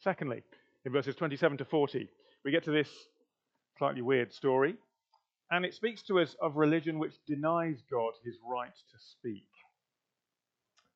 Secondly, 0.00 0.42
in 0.84 0.92
verses 0.92 1.14
27 1.16 1.58
to 1.58 1.64
40, 1.64 2.08
we 2.44 2.50
get 2.50 2.64
to 2.64 2.70
this 2.70 2.88
slightly 3.76 4.02
weird 4.02 4.32
story, 4.32 4.74
and 5.50 5.64
it 5.64 5.74
speaks 5.74 6.02
to 6.02 6.20
us 6.20 6.34
of 6.40 6.56
religion 6.56 6.98
which 6.98 7.14
denies 7.26 7.82
God 7.90 8.12
his 8.24 8.36
right 8.50 8.74
to 8.74 8.98
speak. 8.98 9.48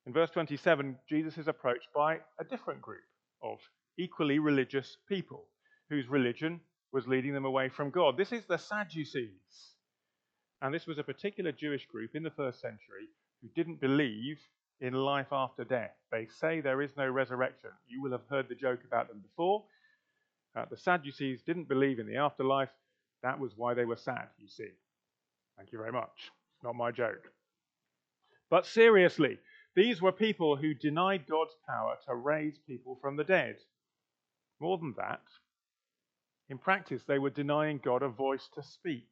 In 0.05 0.13
verse 0.13 0.29
27, 0.31 0.97
Jesus 1.07 1.37
is 1.37 1.47
approached 1.47 1.87
by 1.95 2.19
a 2.39 2.43
different 2.43 2.81
group 2.81 3.01
of 3.43 3.59
equally 3.97 4.39
religious 4.39 4.97
people 5.07 5.45
whose 5.89 6.07
religion 6.07 6.59
was 6.91 7.07
leading 7.07 7.33
them 7.33 7.45
away 7.45 7.69
from 7.69 7.89
God. 7.89 8.17
This 8.17 8.31
is 8.31 8.45
the 8.45 8.57
Sadducees. 8.57 9.75
And 10.61 10.73
this 10.73 10.87
was 10.87 10.97
a 10.97 11.03
particular 11.03 11.51
Jewish 11.51 11.85
group 11.87 12.15
in 12.15 12.23
the 12.23 12.31
first 12.31 12.61
century 12.61 13.09
who 13.41 13.49
didn't 13.55 13.81
believe 13.81 14.39
in 14.79 14.93
life 14.93 15.27
after 15.31 15.63
death. 15.63 15.95
They 16.11 16.27
say 16.39 16.61
there 16.61 16.81
is 16.81 16.91
no 16.95 17.07
resurrection. 17.07 17.71
You 17.87 18.01
will 18.01 18.11
have 18.11 18.27
heard 18.29 18.47
the 18.47 18.55
joke 18.55 18.79
about 18.85 19.09
them 19.09 19.19
before. 19.19 19.63
Uh, 20.55 20.65
the 20.69 20.77
Sadducees 20.77 21.41
didn't 21.41 21.67
believe 21.67 21.99
in 21.99 22.07
the 22.07 22.17
afterlife. 22.17 22.69
That 23.23 23.39
was 23.39 23.53
why 23.57 23.73
they 23.73 23.85
were 23.85 23.97
sad, 23.97 24.27
you 24.37 24.47
see. 24.47 24.69
Thank 25.57 25.71
you 25.71 25.79
very 25.79 25.91
much. 25.91 26.31
It's 26.55 26.63
not 26.63 26.75
my 26.75 26.91
joke. 26.91 27.27
But 28.49 28.65
seriously, 28.65 29.39
these 29.75 30.01
were 30.01 30.11
people 30.11 30.55
who 30.55 30.73
denied 30.73 31.25
God's 31.27 31.55
power 31.67 31.97
to 32.07 32.15
raise 32.15 32.57
people 32.67 32.97
from 33.01 33.15
the 33.15 33.23
dead. 33.23 33.57
More 34.59 34.77
than 34.77 34.93
that, 34.97 35.21
in 36.49 36.57
practice, 36.57 37.03
they 37.07 37.19
were 37.19 37.29
denying 37.29 37.79
God 37.83 38.03
a 38.03 38.09
voice 38.09 38.47
to 38.55 38.63
speak 38.63 39.07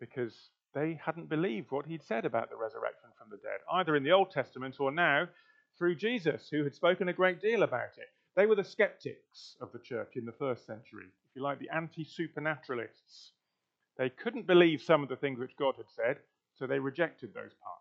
because 0.00 0.34
they 0.74 0.98
hadn't 1.04 1.28
believed 1.28 1.70
what 1.70 1.86
he'd 1.86 2.02
said 2.02 2.24
about 2.24 2.50
the 2.50 2.56
resurrection 2.56 3.10
from 3.18 3.28
the 3.30 3.36
dead, 3.36 3.60
either 3.72 3.94
in 3.96 4.02
the 4.02 4.12
Old 4.12 4.30
Testament 4.30 4.76
or 4.80 4.90
now 4.90 5.28
through 5.78 5.94
Jesus, 5.94 6.48
who 6.50 6.64
had 6.64 6.74
spoken 6.74 7.08
a 7.08 7.12
great 7.12 7.40
deal 7.40 7.62
about 7.62 7.98
it. 7.98 8.08
They 8.36 8.46
were 8.46 8.54
the 8.54 8.64
skeptics 8.64 9.56
of 9.60 9.72
the 9.72 9.78
church 9.78 10.16
in 10.16 10.24
the 10.24 10.32
first 10.32 10.66
century, 10.66 11.06
if 11.06 11.36
you 11.36 11.42
like, 11.42 11.58
the 11.58 11.70
anti 11.70 12.04
supernaturalists. 12.04 13.32
They 13.98 14.10
couldn't 14.10 14.46
believe 14.46 14.82
some 14.82 15.02
of 15.02 15.08
the 15.08 15.16
things 15.16 15.38
which 15.38 15.56
God 15.56 15.74
had 15.76 15.90
said, 15.94 16.18
so 16.58 16.66
they 16.66 16.78
rejected 16.78 17.34
those 17.34 17.54
parts. 17.62 17.79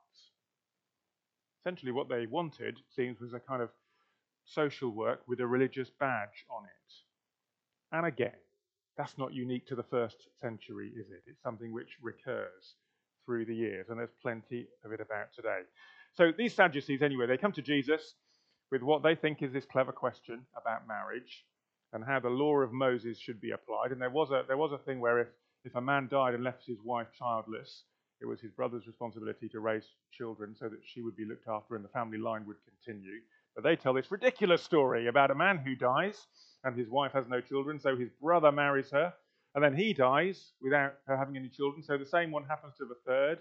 Essentially, 1.61 1.91
what 1.91 2.09
they 2.09 2.25
wanted, 2.25 2.77
seems, 2.95 3.19
was 3.19 3.33
a 3.33 3.39
kind 3.39 3.61
of 3.61 3.69
social 4.45 4.89
work 4.89 5.21
with 5.27 5.39
a 5.39 5.47
religious 5.47 5.89
badge 5.99 6.45
on 6.49 6.63
it. 6.65 6.93
And 7.91 8.05
again, 8.05 8.37
that's 8.97 9.17
not 9.17 9.33
unique 9.33 9.67
to 9.67 9.75
the 9.75 9.83
first 9.83 10.27
century, 10.41 10.91
is 10.95 11.09
it? 11.09 11.23
It's 11.27 11.41
something 11.41 11.73
which 11.73 11.97
recurs 12.01 12.75
through 13.25 13.45
the 13.45 13.55
years, 13.55 13.87
and 13.89 13.99
there's 13.99 14.09
plenty 14.21 14.67
of 14.83 14.91
it 14.91 14.99
about 14.99 15.33
today. 15.35 15.61
So 16.15 16.31
these 16.37 16.53
Sadducees, 16.53 17.01
anyway, 17.01 17.27
they 17.27 17.37
come 17.37 17.51
to 17.53 17.61
Jesus 17.61 18.15
with 18.71 18.81
what 18.81 19.03
they 19.03 19.15
think 19.15 19.41
is 19.41 19.53
this 19.53 19.65
clever 19.65 19.91
question 19.91 20.41
about 20.59 20.87
marriage 20.87 21.45
and 21.93 22.03
how 22.03 22.19
the 22.19 22.29
law 22.29 22.57
of 22.57 22.71
Moses 22.71 23.17
should 23.17 23.41
be 23.41 23.51
applied. 23.51 23.91
And 23.91 24.01
there 24.01 24.09
was 24.09 24.31
a 24.31 24.43
there 24.47 24.57
was 24.57 24.71
a 24.71 24.77
thing 24.77 24.99
where 24.99 25.19
if, 25.19 25.27
if 25.65 25.75
a 25.75 25.81
man 25.81 26.07
died 26.09 26.33
and 26.33 26.43
left 26.43 26.65
his 26.65 26.77
wife 26.83 27.07
childless, 27.17 27.83
it 28.21 28.25
was 28.25 28.41
his 28.41 28.51
brother's 28.51 28.85
responsibility 28.85 29.47
to 29.49 29.59
raise 29.59 29.85
children 30.11 30.55
so 30.57 30.67
that 30.67 30.79
she 30.83 31.01
would 31.01 31.15
be 31.15 31.25
looked 31.25 31.47
after 31.47 31.75
and 31.75 31.83
the 31.83 31.89
family 31.89 32.17
line 32.17 32.45
would 32.45 32.57
continue. 32.65 33.19
But 33.55 33.63
they 33.63 33.75
tell 33.75 33.93
this 33.93 34.11
ridiculous 34.11 34.61
story 34.61 35.07
about 35.07 35.31
a 35.31 35.35
man 35.35 35.57
who 35.57 35.75
dies 35.75 36.27
and 36.63 36.77
his 36.77 36.89
wife 36.89 37.13
has 37.13 37.27
no 37.27 37.39
children, 37.39 37.79
so 37.79 37.95
his 37.95 38.09
brother 38.21 38.51
marries 38.51 38.91
her, 38.91 39.13
and 39.55 39.63
then 39.63 39.75
he 39.75 39.93
dies 39.93 40.51
without 40.61 40.95
her 41.07 41.15
having 41.15 41.38
any 41.38 41.49
children. 41.49 41.81
So 41.81 41.97
the 41.97 42.05
same 42.05 42.31
one 42.31 42.43
happens 42.43 42.73
to 42.77 42.85
the 42.85 42.97
third 43.05 43.39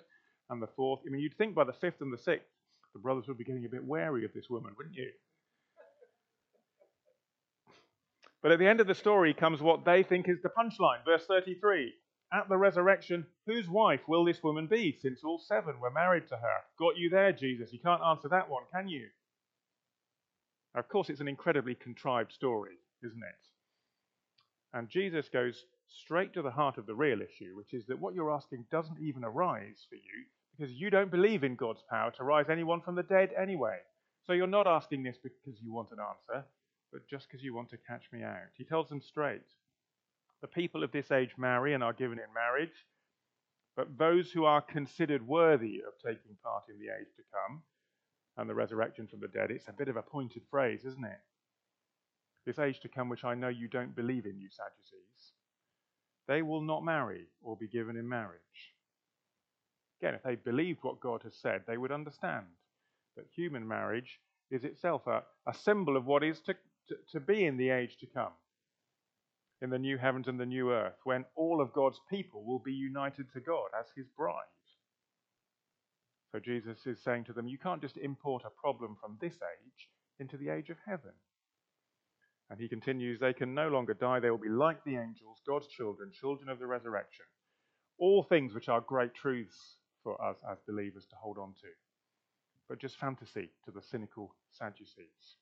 and 0.50 0.62
the 0.62 0.68
fourth. 0.68 1.00
I 1.06 1.11
mean, 1.11 1.20
you'd 1.20 1.37
think 1.37 1.54
by 1.54 1.64
the 1.64 1.73
fifth 1.73 2.00
and 2.00 2.12
the 2.12 2.18
sixth, 2.18 2.49
the 2.92 3.00
brothers 3.00 3.26
would 3.28 3.38
be 3.38 3.44
getting 3.44 3.64
a 3.64 3.68
bit 3.68 3.85
wary 3.85 4.25
of 4.25 4.32
this 4.32 4.49
woman, 4.49 4.73
wouldn't 4.76 4.97
you? 4.97 5.11
But 8.42 8.52
at 8.52 8.61
the 8.61 8.68
end 8.68 8.80
of 8.80 8.87
the 8.87 8.94
story 8.94 9.35
comes 9.35 9.61
what 9.61 9.85
they 9.85 10.04
think 10.04 10.28
is 10.28 10.40
the 10.42 10.49
punchline. 10.49 11.04
Verse 11.04 11.26
33 11.26 11.92
At 12.32 12.49
the 12.49 12.56
resurrection, 12.56 13.26
whose 13.47 13.68
wife 13.68 14.06
will 14.06 14.25
this 14.25 14.42
woman 14.42 14.66
be, 14.66 14.92
since 15.00 15.25
all 15.25 15.38
seven 15.38 15.80
were 15.80 15.90
married 15.90 16.28
to 16.28 16.37
her? 16.37 16.58
Got 16.78 16.99
you 16.99 17.08
there, 17.08 17.32
Jesus. 17.32 17.73
You 17.73 17.78
can't 17.78 18.02
answer 18.02 18.28
that 18.28 18.50
one, 18.50 18.64
can 18.73 18.88
you? 18.88 19.06
Now, 20.75 20.80
of 20.80 20.88
course, 20.88 21.08
it's 21.08 21.20
an 21.20 21.28
incredibly 21.28 21.75
contrived 21.75 22.32
story, 22.32 22.76
isn't 23.02 23.23
it? 23.23 24.76
And 24.76 24.90
Jesus 24.90 25.30
goes 25.30 25.64
straight 25.88 26.35
to 26.35 26.42
the 26.42 26.50
heart 26.50 26.76
of 26.76 26.87
the 26.87 26.94
real 26.94 27.23
issue, 27.23 27.56
which 27.56 27.73
is 27.73 27.87
that 27.87 27.99
what 27.99 28.14
you're 28.14 28.35
asking 28.35 28.66
doesn't 28.70 29.00
even 29.00 29.25
arise 29.25 29.87
for 29.88 29.97
you 29.97 30.25
because 30.56 30.75
you 30.75 30.90
don't 30.90 31.11
believe 31.11 31.44
in 31.44 31.56
God's 31.56 31.82
power 31.88 32.11
to 32.11 32.25
rise 32.25 32.50
anyone 32.50 32.82
from 32.82 32.94
the 32.94 33.02
dead 33.02 33.30
anyway. 33.40 33.78
So 34.26 34.35
you're 34.35 34.47
not 34.47 34.66
asking 34.66 35.02
this 35.02 35.16
because 35.23 35.58
you 35.62 35.73
want 35.73 35.92
an 35.92 35.99
answer 36.00 36.44
but 36.92 37.08
just 37.08 37.28
because 37.28 37.42
you 37.42 37.54
want 37.54 37.70
to 37.70 37.76
catch 37.76 38.04
me 38.12 38.23
out. 38.23 38.49
He 38.56 38.64
tells 38.64 38.88
them 38.88 39.00
straight. 39.00 39.42
The 40.40 40.49
people 40.49 40.85
of 40.85 40.92
this 40.92 41.11
age 41.11 41.30
marry 41.37 41.75
and 41.75 41.83
are 41.83 41.92
given 41.92 42.18
in 42.18 42.33
marriage, 42.35 42.87
but 43.76 43.99
those 43.99 44.30
who 44.30 44.45
are 44.45 44.61
considered 44.61 45.26
worthy 45.26 45.83
of 45.87 45.95
taking 45.99 46.37
part 46.42 46.64
in 46.68 46.78
the 46.78 46.92
age 46.92 47.09
to 47.16 47.23
come 47.33 47.62
and 48.37 48.49
the 48.49 48.54
resurrection 48.54 49.07
from 49.07 49.21
the 49.21 49.28
dead, 49.28 49.50
it's 49.50 49.68
a 49.68 49.73
bit 49.73 49.88
of 49.88 49.97
a 49.97 50.02
pointed 50.02 50.42
phrase, 50.50 50.85
isn't 50.85 51.04
it? 51.04 51.21
This 52.47 52.59
age 52.59 52.80
to 52.80 52.88
come, 52.88 53.09
which 53.09 53.25
I 53.25 53.35
know 53.35 53.49
you 53.49 53.68
don't 53.68 53.97
believe 53.97 54.26
in, 54.26 54.40
you 54.40 54.49
Sadducees, 54.49 55.33
they 56.26 56.42
will 56.42 56.61
not 56.61 56.85
marry 56.85 57.26
or 57.42 57.57
be 57.57 57.66
given 57.66 57.97
in 57.97 58.09
marriage. 58.09 58.40
Again, 60.00 60.14
if 60.14 60.23
they 60.23 60.37
believed 60.37 60.78
what 60.83 61.00
God 61.00 61.23
has 61.25 61.35
said, 61.35 61.62
they 61.66 61.76
would 61.76 61.90
understand 61.90 62.47
that 63.16 63.26
human 63.35 63.66
marriage 63.66 64.21
is 64.50 64.64
itself 64.64 65.07
a, 65.09 65.23
a 65.47 65.54
symbol 65.54 65.97
of 65.97 66.07
what 66.07 66.23
is 66.23 66.40
to 66.42 66.54
to, 66.88 66.97
to 67.12 67.21
be 67.21 67.45
in 67.45 67.57
the 67.57 67.71
age 67.71 67.97
to 67.99 68.07
come, 68.07 68.33
in 69.60 69.70
the 69.70 69.78
new 69.78 69.98
heavens 69.98 70.28
and 70.28 70.38
the 70.38 70.46
new 70.46 70.72
earth, 70.72 70.96
when 71.04 71.24
all 71.34 71.60
of 71.60 71.72
God's 71.72 72.00
people 72.10 72.44
will 72.44 72.60
be 72.60 72.72
united 72.72 73.26
to 73.32 73.40
God 73.40 73.68
as 73.78 73.86
his 73.96 74.06
bride. 74.16 74.34
So 76.32 76.38
Jesus 76.38 76.86
is 76.86 77.02
saying 77.02 77.24
to 77.24 77.32
them, 77.32 77.48
you 77.48 77.58
can't 77.58 77.80
just 77.80 77.96
import 77.96 78.42
a 78.44 78.60
problem 78.60 78.96
from 79.00 79.16
this 79.20 79.34
age 79.34 79.88
into 80.20 80.36
the 80.36 80.50
age 80.50 80.68
of 80.70 80.76
heaven. 80.86 81.12
And 82.50 82.60
he 82.60 82.68
continues, 82.68 83.18
they 83.18 83.32
can 83.32 83.54
no 83.54 83.68
longer 83.68 83.94
die. 83.94 84.20
They 84.20 84.30
will 84.30 84.38
be 84.38 84.48
like 84.48 84.84
the 84.84 84.96
angels, 84.96 85.40
God's 85.46 85.66
children, 85.68 86.10
children 86.12 86.48
of 86.48 86.58
the 86.58 86.66
resurrection. 86.66 87.24
All 87.98 88.22
things 88.22 88.54
which 88.54 88.68
are 88.68 88.80
great 88.80 89.14
truths 89.14 89.76
for 90.02 90.22
us 90.24 90.36
as 90.50 90.58
believers 90.66 91.04
to 91.10 91.16
hold 91.16 91.36
on 91.38 91.54
to, 91.60 91.68
but 92.68 92.78
just 92.78 92.96
fantasy 92.96 93.50
to 93.64 93.70
the 93.70 93.82
cynical 93.82 94.34
Sadducees. 94.50 95.36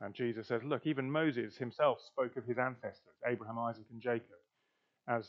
And 0.00 0.14
Jesus 0.14 0.46
says, 0.46 0.62
Look, 0.64 0.86
even 0.86 1.10
Moses 1.10 1.56
himself 1.56 2.00
spoke 2.00 2.36
of 2.36 2.44
his 2.44 2.58
ancestors, 2.58 3.14
Abraham, 3.26 3.58
Isaac, 3.58 3.86
and 3.90 4.00
Jacob, 4.00 4.38
as 5.08 5.28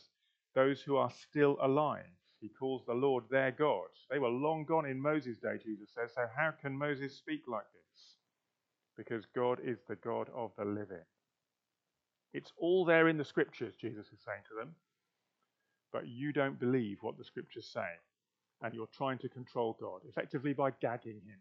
those 0.56 0.82
who 0.82 0.98
are 0.98 1.12
still 1.12 1.58
alive. 1.62 2.04
He 2.42 2.50
calls 2.50 2.84
the 2.86 2.94
Lord 2.94 3.26
their 3.30 3.52
God. 3.52 3.88
They 4.10 4.20
were 4.20 4.30
long 4.30 4.64
gone 4.64 4.86
in 4.86 5.00
Moses' 5.00 5.40
day, 5.40 5.58
Jesus 5.64 5.90
says. 5.94 6.12
So 6.16 6.26
how 6.36 6.52
can 6.52 6.78
Moses 6.78 7.18
speak 7.18 7.42
like 7.48 7.66
this? 7.74 8.16
Because 8.96 9.26
God 9.36 9.60
is 9.64 9.80
the 9.88 9.96
God 9.98 10.30
of 10.34 10.52
the 10.58 10.66
living. 10.66 11.04
It's 12.34 12.54
all 12.58 12.86
there 12.86 13.08
in 13.10 13.18
the 13.18 13.26
scriptures, 13.26 13.74
Jesus 13.80 14.06
is 14.08 14.20
saying 14.26 14.44
to 14.50 14.56
them. 14.58 14.76
But 15.92 16.08
you 16.08 16.32
don't 16.32 16.60
believe 16.60 17.00
what 17.02 17.18
the 17.18 17.24
scriptures 17.24 17.70
say. 17.74 17.88
And 18.62 18.74
you're 18.74 18.88
trying 18.96 19.18
to 19.20 19.30
control 19.30 19.78
God, 19.80 20.02
effectively 20.08 20.54
by 20.54 20.72
gagging 20.82 21.22
him. 21.26 21.40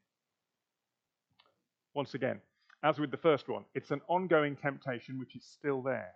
Once 1.95 2.15
again, 2.15 2.41
as 2.83 2.99
with 2.99 3.11
the 3.11 3.17
first 3.17 3.49
one, 3.49 3.65
it's 3.75 3.91
an 3.91 4.01
ongoing 4.09 4.57
temptation 4.57 5.19
which 5.19 5.35
is 5.35 5.45
still 5.45 5.83
there. 5.83 6.13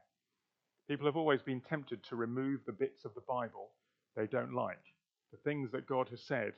People 0.88 1.06
have 1.06 1.16
always 1.16 1.42
been 1.42 1.60
tempted 1.60 2.02
to 2.04 2.16
remove 2.16 2.60
the 2.66 2.72
bits 2.72 3.04
of 3.04 3.14
the 3.14 3.22
Bible 3.28 3.70
they 4.16 4.26
don't 4.26 4.52
like, 4.52 4.82
the 5.30 5.38
things 5.38 5.70
that 5.72 5.86
God 5.86 6.08
has 6.10 6.22
said 6.22 6.52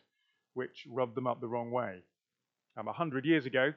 which 0.55 0.87
rub 0.89 1.15
them 1.15 1.27
up 1.27 1.41
the 1.41 1.49
wrong 1.49 1.71
way. 1.71 2.03
Um, 2.77 2.89
a 2.89 2.93
hundred 2.93 3.25
years 3.25 3.47
ago, 3.47 3.73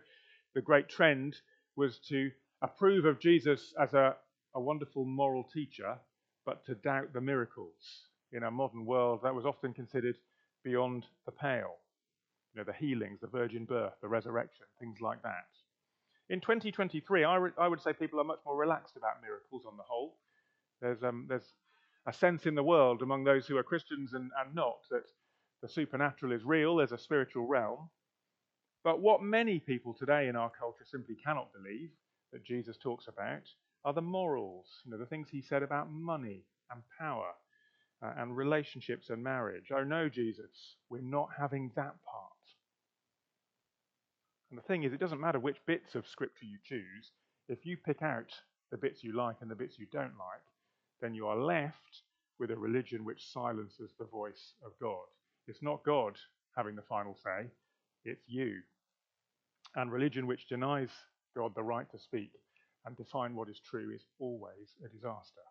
the 0.54 0.62
great 0.62 0.90
trend 0.90 1.36
was 1.76 2.00
to 2.10 2.32
approve 2.62 3.06
of 3.06 3.20
Jesus 3.20 3.74
as 3.80 3.94
a, 3.94 4.16
a 4.56 4.62
wonderful 4.62 5.06
moral 5.06 5.44
teacher, 5.44 5.98
but 6.46 6.66
to 6.66 6.76
doubt 6.76 7.14
the 7.14 7.22
miracles. 7.22 8.08
In 8.32 8.44
our 8.44 8.52
modern 8.52 8.86
world, 8.86 9.22
that 9.24 9.34
was 9.34 9.46
often 9.46 9.74
considered 9.74 10.18
beyond 10.64 11.06
the 11.26 11.32
pale. 11.32 11.76
You 12.54 12.62
know, 12.62 12.64
the 12.64 12.74
healings, 12.74 13.20
the 13.22 13.28
virgin 13.28 13.66
birth, 13.66 13.94
the 14.02 14.08
resurrection, 14.08 14.66
things 14.80 15.00
like 15.02 15.22
that. 15.24 15.46
In 16.30 16.42
2023, 16.42 17.24
I, 17.24 17.36
re- 17.36 17.52
I 17.58 17.68
would 17.68 17.82
say 17.82 17.94
people 17.94 18.20
are 18.20 18.26
much 18.26 18.40
more 18.46 18.58
relaxed 18.58 18.98
about 18.98 19.22
miracles 19.22 19.64
on 19.66 19.78
the 19.78 19.84
whole. 19.84 20.18
There's, 20.82 21.02
um, 21.04 21.26
there's 21.30 21.54
a 22.06 22.14
sense 22.14 22.46
in 22.46 22.56
the 22.56 22.64
world 22.64 23.02
among 23.02 23.24
those 23.24 23.48
who 23.48 23.58
are 23.58 23.64
Christians 23.64 24.14
and, 24.14 24.32
and 24.40 24.54
not 24.54 24.78
that 24.92 25.04
the 25.62 25.70
supernatural 25.70 26.34
is 26.34 26.44
real, 26.44 26.76
there's 26.76 26.92
a 26.92 26.98
spiritual 26.98 27.48
realm. 27.48 27.90
But 28.84 29.02
what 29.02 29.22
many 29.22 29.60
people 29.60 29.94
today 29.94 30.28
in 30.28 30.36
our 30.36 30.50
culture 30.50 30.86
simply 30.86 31.16
cannot 31.16 31.50
believe 31.54 31.90
that 32.32 32.46
Jesus 32.46 32.78
talks 32.78 33.08
about 33.08 33.44
are 33.84 33.94
the 33.94 34.02
morals, 34.02 34.68
you 34.86 34.92
know, 34.92 34.98
the 34.98 35.06
things 35.06 35.30
he 35.30 35.42
said 35.42 35.64
about 35.64 35.92
money 35.92 36.44
and 36.72 36.82
power 37.00 37.32
uh, 38.04 38.14
and 38.18 38.36
relationships 38.36 39.10
and 39.10 39.24
marriage. 39.24 39.72
Oh 39.74 39.84
no, 39.84 40.10
Jesus, 40.10 40.76
we're 40.90 41.02
not 41.02 41.30
having 41.38 41.72
that 41.76 41.96
part. 42.06 42.37
And 44.50 44.58
the 44.58 44.64
thing 44.64 44.84
is, 44.84 44.94
it 44.94 45.00
doesn't 45.00 45.20
matter 45.20 45.40
which 45.40 45.58
bits 45.66 45.96
of 45.96 46.08
Scripture 46.08 46.46
you 46.46 46.58
choose. 46.64 47.12
If 47.50 47.66
you 47.66 47.78
pick 47.78 48.02
out 48.02 48.32
the 48.72 48.78
bits 48.78 49.04
you 49.04 49.16
like 49.16 49.38
and 49.42 49.52
the 49.52 49.56
bits 49.56 49.78
you 49.78 49.88
don't 49.92 50.18
like, 50.18 50.42
then 51.02 51.14
you 51.14 51.28
are 51.28 51.38
left 51.38 52.04
with 52.40 52.52
a 52.52 52.58
religion 52.58 53.04
which 53.04 53.32
silences 53.32 53.92
the 53.98 54.06
voice 54.06 54.54
of 54.66 54.72
God. 54.82 55.06
It's 55.48 55.62
not 55.62 55.84
God 55.84 56.18
having 56.56 56.76
the 56.76 56.82
final 56.82 57.16
say, 57.16 57.48
it's 58.06 58.24
you. 58.28 58.60
And 59.76 59.92
religion 59.92 60.28
which 60.28 60.48
denies 60.48 60.90
God 61.36 61.54
the 61.56 61.64
right 61.64 61.90
to 61.92 62.00
speak 62.00 62.32
and 62.86 62.96
define 62.96 63.36
what 63.36 63.50
is 63.50 63.60
true 63.60 63.92
is 63.94 64.06
always 64.20 64.76
a 64.84 64.88
disaster. 64.88 65.42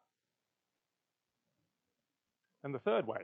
And 2.65 2.75
the 2.75 2.81
third 2.81 3.07
way 3.07 3.21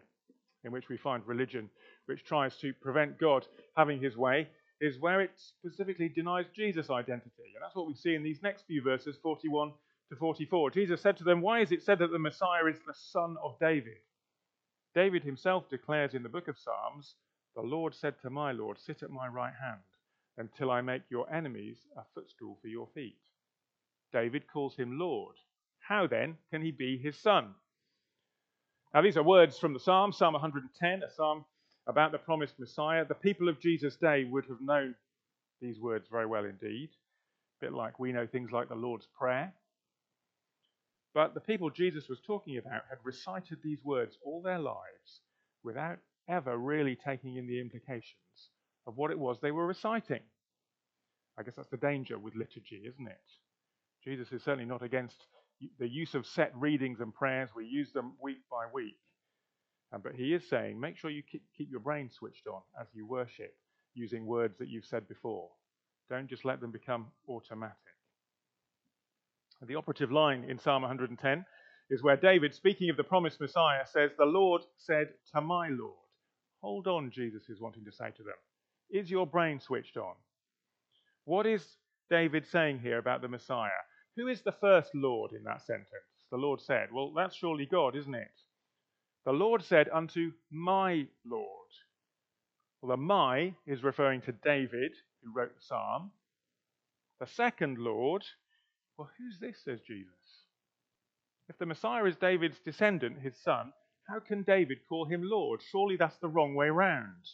in 0.64 0.70
which 0.70 0.88
we 0.88 0.96
find 0.96 1.26
religion 1.26 1.68
which 2.06 2.24
tries 2.24 2.56
to 2.58 2.72
prevent 2.74 3.18
God 3.18 3.46
having 3.76 4.00
his 4.00 4.16
way 4.16 4.48
is 4.82 4.98
where 4.98 5.20
it 5.20 5.30
specifically 5.36 6.08
denies 6.08 6.46
Jesus' 6.54 6.90
identity. 6.90 7.54
And 7.54 7.62
that's 7.62 7.76
what 7.76 7.86
we 7.86 7.94
see 7.94 8.16
in 8.16 8.24
these 8.24 8.42
next 8.42 8.66
few 8.66 8.82
verses, 8.82 9.16
41 9.22 9.72
to 10.10 10.16
44. 10.16 10.72
Jesus 10.72 11.00
said 11.00 11.16
to 11.18 11.24
them, 11.24 11.40
Why 11.40 11.60
is 11.60 11.70
it 11.70 11.84
said 11.84 12.00
that 12.00 12.10
the 12.10 12.18
Messiah 12.18 12.66
is 12.68 12.80
the 12.84 12.92
son 12.92 13.36
of 13.44 13.56
David? 13.60 13.98
David 14.92 15.22
himself 15.22 15.70
declares 15.70 16.14
in 16.14 16.24
the 16.24 16.28
book 16.28 16.48
of 16.48 16.58
Psalms, 16.58 17.14
The 17.54 17.62
Lord 17.62 17.94
said 17.94 18.14
to 18.22 18.30
my 18.30 18.50
Lord, 18.50 18.76
Sit 18.80 19.04
at 19.04 19.10
my 19.10 19.28
right 19.28 19.54
hand 19.62 19.80
until 20.36 20.72
I 20.72 20.80
make 20.80 21.02
your 21.10 21.32
enemies 21.32 21.78
a 21.96 22.02
footstool 22.12 22.58
for 22.60 22.66
your 22.66 22.88
feet. 22.92 23.20
David 24.12 24.42
calls 24.52 24.76
him 24.76 24.98
Lord. 24.98 25.36
How 25.78 26.08
then 26.08 26.36
can 26.50 26.60
he 26.60 26.72
be 26.72 26.98
his 26.98 27.16
son? 27.16 27.54
Now, 28.92 29.02
these 29.02 29.16
are 29.16 29.22
words 29.22 29.58
from 29.58 29.74
the 29.74 29.80
Psalm, 29.80 30.12
Psalm 30.12 30.34
110, 30.34 31.02
a 31.02 31.10
psalm 31.14 31.44
about 31.86 32.12
the 32.12 32.18
promised 32.18 32.58
Messiah, 32.58 33.04
the 33.04 33.14
people 33.14 33.48
of 33.48 33.60
Jesus' 33.60 33.96
day 33.96 34.24
would 34.24 34.44
have 34.46 34.60
known 34.60 34.94
these 35.60 35.80
words 35.80 36.06
very 36.10 36.26
well 36.26 36.44
indeed. 36.44 36.90
A 37.60 37.66
bit 37.66 37.72
like 37.72 37.98
we 37.98 38.12
know 38.12 38.26
things 38.26 38.50
like 38.52 38.68
the 38.68 38.74
Lord's 38.74 39.08
Prayer. 39.18 39.52
But 41.14 41.34
the 41.34 41.40
people 41.40 41.70
Jesus 41.70 42.08
was 42.08 42.20
talking 42.26 42.56
about 42.56 42.82
had 42.88 42.98
recited 43.04 43.58
these 43.62 43.84
words 43.84 44.16
all 44.24 44.42
their 44.42 44.58
lives 44.58 45.20
without 45.62 45.98
ever 46.28 46.56
really 46.56 46.96
taking 46.96 47.36
in 47.36 47.46
the 47.46 47.60
implications 47.60 48.14
of 48.86 48.96
what 48.96 49.10
it 49.10 49.18
was 49.18 49.38
they 49.40 49.50
were 49.50 49.66
reciting. 49.66 50.22
I 51.38 51.42
guess 51.42 51.54
that's 51.56 51.68
the 51.68 51.76
danger 51.76 52.18
with 52.18 52.34
liturgy, 52.34 52.82
isn't 52.86 53.08
it? 53.08 53.20
Jesus 54.04 54.32
is 54.32 54.42
certainly 54.42 54.64
not 54.64 54.82
against 54.82 55.16
the 55.78 55.88
use 55.88 56.14
of 56.14 56.26
set 56.26 56.52
readings 56.56 57.00
and 57.00 57.14
prayers. 57.14 57.50
We 57.54 57.66
use 57.66 57.92
them 57.92 58.14
week 58.20 58.38
by 58.50 58.66
week. 58.72 58.96
Um, 59.92 60.00
but 60.02 60.14
he 60.14 60.32
is 60.32 60.48
saying, 60.48 60.80
make 60.80 60.96
sure 60.96 61.10
you 61.10 61.22
keep, 61.22 61.42
keep 61.56 61.70
your 61.70 61.80
brain 61.80 62.10
switched 62.10 62.46
on 62.46 62.62
as 62.80 62.86
you 62.94 63.06
worship 63.06 63.54
using 63.94 64.24
words 64.26 64.56
that 64.58 64.68
you've 64.68 64.86
said 64.86 65.06
before. 65.06 65.48
Don't 66.08 66.28
just 66.28 66.44
let 66.44 66.60
them 66.60 66.70
become 66.70 67.08
automatic. 67.28 67.76
The 69.66 69.76
operative 69.76 70.10
line 70.10 70.44
in 70.48 70.58
Psalm 70.58 70.82
110 70.82 71.44
is 71.90 72.02
where 72.02 72.16
David, 72.16 72.54
speaking 72.54 72.90
of 72.90 72.96
the 72.96 73.04
promised 73.04 73.40
Messiah, 73.40 73.86
says, 73.86 74.10
The 74.16 74.24
Lord 74.24 74.62
said 74.78 75.08
to 75.34 75.40
my 75.40 75.68
Lord. 75.68 75.94
Hold 76.62 76.86
on, 76.86 77.10
Jesus 77.10 77.48
is 77.48 77.60
wanting 77.60 77.84
to 77.84 77.92
say 77.92 78.10
to 78.16 78.22
them. 78.22 78.34
Is 78.90 79.10
your 79.10 79.26
brain 79.26 79.60
switched 79.60 79.96
on? 79.96 80.14
What 81.24 81.46
is 81.46 81.64
David 82.10 82.46
saying 82.46 82.80
here 82.80 82.98
about 82.98 83.20
the 83.20 83.28
Messiah? 83.28 83.70
Who 84.16 84.28
is 84.28 84.42
the 84.42 84.52
first 84.52 84.94
Lord 84.94 85.32
in 85.32 85.44
that 85.44 85.62
sentence? 85.62 85.88
The 86.30 86.36
Lord 86.36 86.60
said, 86.60 86.88
Well, 86.92 87.12
that's 87.14 87.36
surely 87.36 87.66
God, 87.66 87.94
isn't 87.94 88.14
it? 88.14 88.30
The 89.24 89.32
Lord 89.32 89.62
said 89.62 89.88
unto 89.92 90.32
my 90.50 91.06
Lord. 91.24 91.48
Well, 92.80 92.90
the 92.90 92.96
my 92.96 93.54
is 93.66 93.84
referring 93.84 94.22
to 94.22 94.32
David, 94.32 94.92
who 95.22 95.32
wrote 95.32 95.54
the 95.54 95.62
psalm. 95.62 96.10
The 97.20 97.26
second 97.26 97.78
Lord, 97.78 98.24
well, 98.98 99.10
who's 99.16 99.38
this, 99.38 99.62
says 99.64 99.80
Jesus? 99.80 100.12
If 101.48 101.58
the 101.58 101.66
Messiah 101.66 102.04
is 102.06 102.16
David's 102.16 102.58
descendant, 102.64 103.20
his 103.20 103.36
son, 103.36 103.72
how 104.08 104.18
can 104.18 104.42
David 104.42 104.78
call 104.88 105.04
him 105.04 105.22
Lord? 105.22 105.60
Surely 105.70 105.96
that's 105.96 106.16
the 106.16 106.28
wrong 106.28 106.54
way 106.54 106.70
round. 106.70 107.28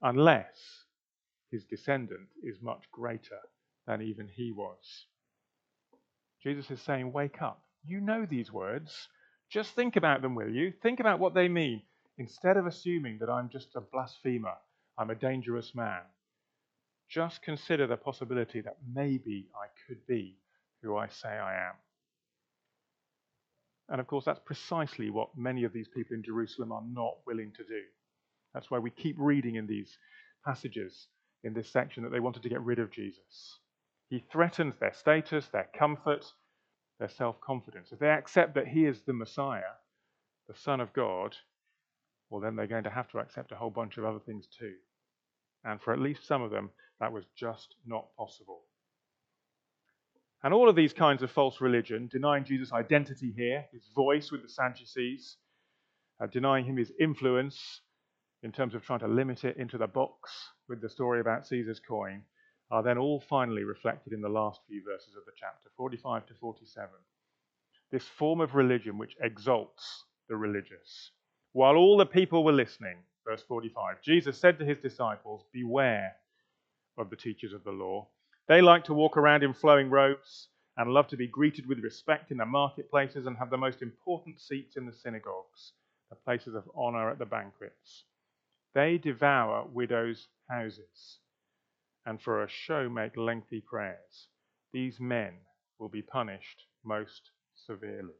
Unless 0.00 0.84
his 1.50 1.64
descendant 1.64 2.28
is 2.42 2.62
much 2.62 2.84
greater 2.92 3.40
than 3.86 4.02
even 4.02 4.28
he 4.28 4.52
was. 4.52 5.06
Jesus 6.42 6.70
is 6.70 6.80
saying, 6.80 7.12
Wake 7.12 7.42
up. 7.42 7.62
You 7.84 8.00
know 8.00 8.24
these 8.24 8.52
words. 8.52 9.08
Just 9.52 9.74
think 9.74 9.96
about 9.96 10.22
them, 10.22 10.34
will 10.34 10.48
you? 10.48 10.72
Think 10.82 10.98
about 10.98 11.20
what 11.20 11.34
they 11.34 11.46
mean 11.46 11.82
instead 12.16 12.56
of 12.56 12.66
assuming 12.66 13.18
that 13.18 13.28
I'm 13.28 13.50
just 13.50 13.76
a 13.76 13.82
blasphemer, 13.82 14.54
I'm 14.96 15.10
a 15.10 15.14
dangerous 15.14 15.74
man. 15.74 16.00
Just 17.10 17.42
consider 17.42 17.86
the 17.86 17.98
possibility 17.98 18.62
that 18.62 18.78
maybe 18.94 19.48
I 19.54 19.66
could 19.86 20.06
be 20.06 20.38
who 20.82 20.96
I 20.96 21.08
say 21.08 21.28
I 21.28 21.68
am. 21.68 21.74
And 23.90 24.00
of 24.00 24.06
course, 24.06 24.24
that's 24.24 24.40
precisely 24.42 25.10
what 25.10 25.36
many 25.36 25.64
of 25.64 25.74
these 25.74 25.88
people 25.88 26.16
in 26.16 26.22
Jerusalem 26.22 26.72
are 26.72 26.84
not 26.90 27.18
willing 27.26 27.52
to 27.58 27.64
do. 27.64 27.82
That's 28.54 28.70
why 28.70 28.78
we 28.78 28.90
keep 28.90 29.16
reading 29.18 29.56
in 29.56 29.66
these 29.66 29.98
passages 30.46 31.08
in 31.44 31.52
this 31.52 31.68
section 31.68 32.02
that 32.04 32.10
they 32.10 32.20
wanted 32.20 32.42
to 32.44 32.48
get 32.48 32.62
rid 32.62 32.78
of 32.78 32.90
Jesus. 32.90 33.58
He 34.08 34.24
threatens 34.32 34.74
their 34.80 34.94
status, 34.94 35.48
their 35.48 35.68
comfort, 35.78 36.24
their 37.02 37.08
self 37.08 37.40
confidence. 37.40 37.88
If 37.90 37.98
they 37.98 38.10
accept 38.10 38.54
that 38.54 38.68
he 38.68 38.86
is 38.86 39.02
the 39.02 39.12
Messiah, 39.12 39.74
the 40.46 40.54
Son 40.54 40.80
of 40.80 40.92
God, 40.92 41.34
well, 42.30 42.40
then 42.40 42.54
they're 42.54 42.68
going 42.68 42.84
to 42.84 42.90
have 42.90 43.08
to 43.08 43.18
accept 43.18 43.50
a 43.50 43.56
whole 43.56 43.70
bunch 43.70 43.98
of 43.98 44.04
other 44.04 44.20
things 44.20 44.46
too. 44.56 44.74
And 45.64 45.80
for 45.80 45.92
at 45.92 45.98
least 45.98 46.28
some 46.28 46.42
of 46.42 46.52
them, 46.52 46.70
that 47.00 47.12
was 47.12 47.24
just 47.36 47.74
not 47.84 48.06
possible. 48.16 48.60
And 50.44 50.54
all 50.54 50.68
of 50.68 50.76
these 50.76 50.92
kinds 50.92 51.24
of 51.24 51.32
false 51.32 51.60
religion, 51.60 52.06
denying 52.06 52.44
Jesus' 52.44 52.72
identity 52.72 53.32
here, 53.36 53.64
his 53.72 53.88
voice 53.96 54.30
with 54.30 54.42
the 54.42 54.48
Sadducees, 54.48 55.38
uh, 56.20 56.28
denying 56.28 56.64
him 56.64 56.76
his 56.76 56.92
influence 57.00 57.80
in 58.44 58.52
terms 58.52 58.76
of 58.76 58.84
trying 58.84 59.00
to 59.00 59.08
limit 59.08 59.42
it 59.42 59.56
into 59.56 59.76
the 59.76 59.88
box 59.88 60.30
with 60.68 60.80
the 60.80 60.88
story 60.88 61.18
about 61.18 61.48
Caesar's 61.48 61.80
coin, 61.80 62.22
are 62.72 62.82
then 62.82 62.96
all 62.96 63.20
finally 63.20 63.64
reflected 63.64 64.14
in 64.14 64.22
the 64.22 64.28
last 64.30 64.62
few 64.66 64.82
verses 64.82 65.14
of 65.14 65.26
the 65.26 65.32
chapter, 65.38 65.68
45 65.76 66.24
to 66.24 66.34
47. 66.40 66.88
This 67.90 68.04
form 68.04 68.40
of 68.40 68.54
religion 68.54 68.96
which 68.96 69.14
exalts 69.20 70.04
the 70.30 70.36
religious. 70.36 71.10
While 71.52 71.76
all 71.76 71.98
the 71.98 72.06
people 72.06 72.44
were 72.44 72.52
listening, 72.52 72.96
verse 73.28 73.42
45, 73.46 74.00
Jesus 74.00 74.38
said 74.38 74.58
to 74.58 74.64
his 74.64 74.78
disciples, 74.78 75.44
Beware 75.52 76.14
of 76.96 77.10
the 77.10 77.16
teachers 77.16 77.52
of 77.52 77.62
the 77.62 77.70
law. 77.70 78.08
They 78.48 78.62
like 78.62 78.84
to 78.84 78.94
walk 78.94 79.18
around 79.18 79.42
in 79.42 79.52
flowing 79.52 79.90
robes 79.90 80.48
and 80.78 80.94
love 80.94 81.08
to 81.08 81.16
be 81.18 81.26
greeted 81.26 81.66
with 81.66 81.80
respect 81.80 82.30
in 82.30 82.38
the 82.38 82.46
marketplaces 82.46 83.26
and 83.26 83.36
have 83.36 83.50
the 83.50 83.58
most 83.58 83.82
important 83.82 84.40
seats 84.40 84.78
in 84.78 84.86
the 84.86 84.94
synagogues, 84.94 85.74
the 86.08 86.16
places 86.16 86.54
of 86.54 86.64
honor 86.74 87.10
at 87.10 87.18
the 87.18 87.26
banquets. 87.26 88.04
They 88.74 88.96
devour 88.96 89.66
widows' 89.70 90.28
houses 90.48 91.18
and 92.06 92.20
for 92.20 92.42
a 92.42 92.48
show 92.48 92.88
make 92.88 93.16
lengthy 93.16 93.60
prayers. 93.60 94.28
These 94.72 94.98
men 95.00 95.34
will 95.78 95.88
be 95.88 96.02
punished 96.02 96.66
most 96.84 97.30
severely. 97.54 98.14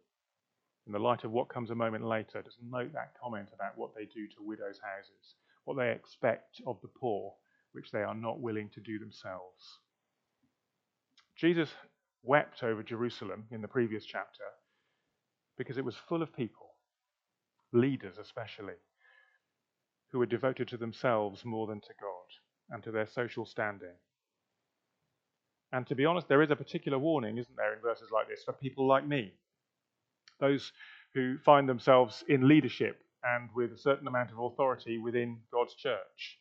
In 0.87 0.93
the 0.93 0.99
light 0.99 1.25
of 1.25 1.31
what 1.31 1.49
comes 1.49 1.71
a 1.71 1.75
moment 1.75 2.05
later, 2.05 2.43
just 2.43 2.59
note 2.63 2.93
that 2.93 3.15
comment 3.23 3.49
about 3.55 3.79
what 3.79 3.95
they 3.95 4.05
do 4.05 4.27
to 4.29 4.43
widows' 4.43 4.81
houses, 4.83 5.35
what 5.65 5.77
they 5.77 5.91
expect 5.91 6.61
of 6.67 6.79
the 6.83 6.89
poor, 6.89 7.35
which 7.73 7.91
they 7.93 8.03
are 8.03 8.15
not 8.15 8.41
willing 8.41 8.69
to 8.75 8.81
do 8.81 8.99
themselves. 8.99 9.79
Jesus 11.37 11.71
wept 12.23 12.63
over 12.63 12.83
Jerusalem 12.83 13.45
in 13.51 13.63
the 13.63 13.69
previous 13.69 14.05
chapter 14.05 14.45
because 15.57 15.79
it 15.79 15.85
was 15.85 15.97
full 16.09 16.23
of 16.23 16.35
people, 16.37 16.75
leaders 17.73 18.19
especially, 18.19 18.75
who 20.11 20.19
were 20.19 20.27
devoted 20.27 20.69
to 20.69 20.77
themselves 20.77 21.45
more 21.45 21.67
than 21.67 21.81
to 21.81 21.95
God 22.01 22.12
and 22.73 22.83
to 22.83 22.91
their 22.91 23.07
social 23.07 23.47
standing. 23.47 23.95
And 25.73 25.87
to 25.87 25.95
be 25.95 26.05
honest, 26.05 26.29
there 26.29 26.43
is 26.43 26.51
a 26.51 26.57
particular 26.57 26.99
warning, 26.99 27.39
isn't 27.39 27.57
there, 27.57 27.73
in 27.73 27.81
verses 27.81 28.11
like 28.13 28.29
this 28.29 28.43
for 28.45 28.53
people 28.53 28.87
like 28.87 29.07
me, 29.07 29.33
those 30.41 30.73
who 31.15 31.39
find 31.39 31.69
themselves 31.69 32.25
in 32.29 32.49
leadership 32.49 33.01
and 33.23 33.49
with 33.55 33.73
a 33.73 33.79
certain 33.79 34.09
amount 34.09 34.33
of 34.33 34.39
authority 34.39 34.99
within 34.99 35.39
God's 35.53 35.75
church. 35.75 36.39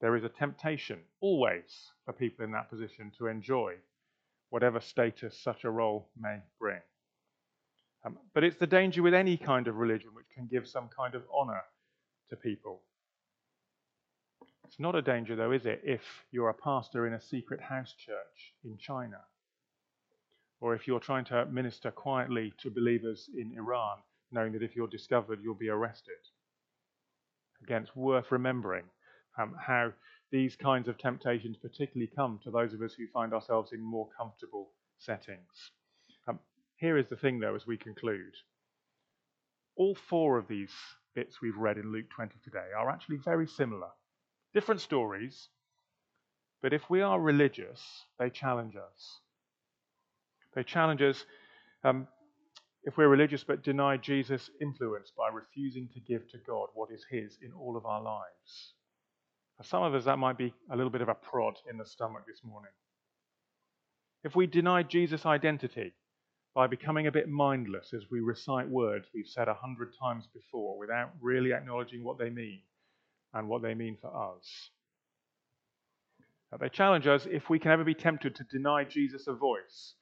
There 0.00 0.16
is 0.16 0.24
a 0.24 0.28
temptation, 0.28 1.00
always, 1.20 1.90
for 2.04 2.12
people 2.12 2.44
in 2.44 2.52
that 2.52 2.70
position 2.70 3.12
to 3.18 3.26
enjoy 3.26 3.74
whatever 4.50 4.80
status 4.80 5.38
such 5.42 5.64
a 5.64 5.70
role 5.70 6.08
may 6.18 6.38
bring. 6.60 6.80
Um, 8.04 8.18
but 8.34 8.44
it's 8.44 8.56
the 8.56 8.66
danger 8.66 9.02
with 9.02 9.14
any 9.14 9.36
kind 9.36 9.68
of 9.68 9.76
religion 9.76 10.10
which 10.12 10.26
can 10.34 10.48
give 10.50 10.66
some 10.66 10.88
kind 10.96 11.14
of 11.14 11.22
honor 11.32 11.62
to 12.30 12.36
people. 12.36 12.82
It's 14.72 14.80
not 14.80 14.94
a 14.94 15.02
danger, 15.02 15.36
though, 15.36 15.52
is 15.52 15.66
it, 15.66 15.82
if 15.84 16.00
you're 16.30 16.48
a 16.48 16.54
pastor 16.54 17.06
in 17.06 17.12
a 17.12 17.20
secret 17.20 17.60
house 17.60 17.92
church 17.92 18.54
in 18.64 18.78
China? 18.78 19.18
Or 20.62 20.74
if 20.74 20.88
you're 20.88 20.98
trying 20.98 21.26
to 21.26 21.44
minister 21.44 21.90
quietly 21.90 22.54
to 22.62 22.70
believers 22.70 23.28
in 23.36 23.52
Iran, 23.54 23.98
knowing 24.30 24.52
that 24.52 24.62
if 24.62 24.74
you're 24.74 24.88
discovered, 24.88 25.40
you'll 25.42 25.52
be 25.52 25.68
arrested? 25.68 26.16
Again, 27.62 27.82
it's 27.82 27.94
worth 27.94 28.32
remembering 28.32 28.84
um, 29.38 29.54
how 29.60 29.92
these 30.30 30.56
kinds 30.56 30.88
of 30.88 30.96
temptations 30.96 31.58
particularly 31.58 32.10
come 32.16 32.40
to 32.42 32.50
those 32.50 32.72
of 32.72 32.80
us 32.80 32.94
who 32.94 33.06
find 33.08 33.34
ourselves 33.34 33.74
in 33.74 33.80
more 33.82 34.08
comfortable 34.16 34.70
settings. 34.98 35.70
Um, 36.26 36.38
here 36.76 36.96
is 36.96 37.08
the 37.10 37.16
thing, 37.16 37.40
though, 37.40 37.54
as 37.54 37.66
we 37.66 37.76
conclude. 37.76 38.32
All 39.76 39.94
four 40.08 40.38
of 40.38 40.48
these 40.48 40.72
bits 41.14 41.42
we've 41.42 41.58
read 41.58 41.76
in 41.76 41.92
Luke 41.92 42.08
20 42.08 42.36
today 42.42 42.68
are 42.74 42.88
actually 42.88 43.18
very 43.18 43.46
similar. 43.46 43.88
Different 44.54 44.80
stories, 44.80 45.48
but 46.62 46.72
if 46.72 46.88
we 46.90 47.00
are 47.00 47.20
religious, 47.20 47.80
they 48.18 48.30
challenge 48.30 48.76
us. 48.76 49.20
They 50.54 50.62
challenge 50.62 51.00
us 51.00 51.24
um, 51.84 52.06
if 52.84 52.96
we're 52.96 53.08
religious 53.08 53.44
but 53.44 53.62
deny 53.62 53.96
Jesus' 53.96 54.50
influence 54.60 55.12
by 55.16 55.28
refusing 55.28 55.88
to 55.94 56.00
give 56.00 56.28
to 56.30 56.38
God 56.46 56.68
what 56.74 56.90
is 56.90 57.04
His 57.10 57.38
in 57.42 57.52
all 57.52 57.76
of 57.76 57.86
our 57.86 58.02
lives. 58.02 58.74
For 59.56 59.64
some 59.64 59.82
of 59.82 59.94
us, 59.94 60.04
that 60.04 60.18
might 60.18 60.36
be 60.36 60.52
a 60.70 60.76
little 60.76 60.90
bit 60.90 61.02
of 61.02 61.08
a 61.08 61.14
prod 61.14 61.54
in 61.70 61.78
the 61.78 61.86
stomach 61.86 62.24
this 62.26 62.42
morning. 62.44 62.72
If 64.24 64.36
we 64.36 64.46
deny 64.46 64.82
Jesus' 64.82 65.26
identity 65.26 65.92
by 66.54 66.66
becoming 66.66 67.06
a 67.06 67.12
bit 67.12 67.28
mindless 67.28 67.94
as 67.94 68.10
we 68.10 68.20
recite 68.20 68.68
words 68.68 69.06
we've 69.14 69.26
said 69.26 69.48
a 69.48 69.54
hundred 69.54 69.94
times 70.00 70.28
before 70.34 70.78
without 70.78 71.10
really 71.20 71.52
acknowledging 71.52 72.04
what 72.04 72.18
they 72.18 72.30
mean, 72.30 72.60
and 73.34 73.48
what 73.48 73.62
they 73.62 73.74
mean 73.74 73.96
for 74.00 74.08
us. 74.08 74.70
They 76.60 76.68
challenge 76.68 77.06
us 77.06 77.26
if 77.30 77.48
we 77.48 77.58
can 77.58 77.70
ever 77.70 77.84
be 77.84 77.94
tempted 77.94 78.34
to 78.36 78.44
deny 78.44 78.84
Jesus 78.84 79.26
a 79.26 79.32
voice 79.32 79.94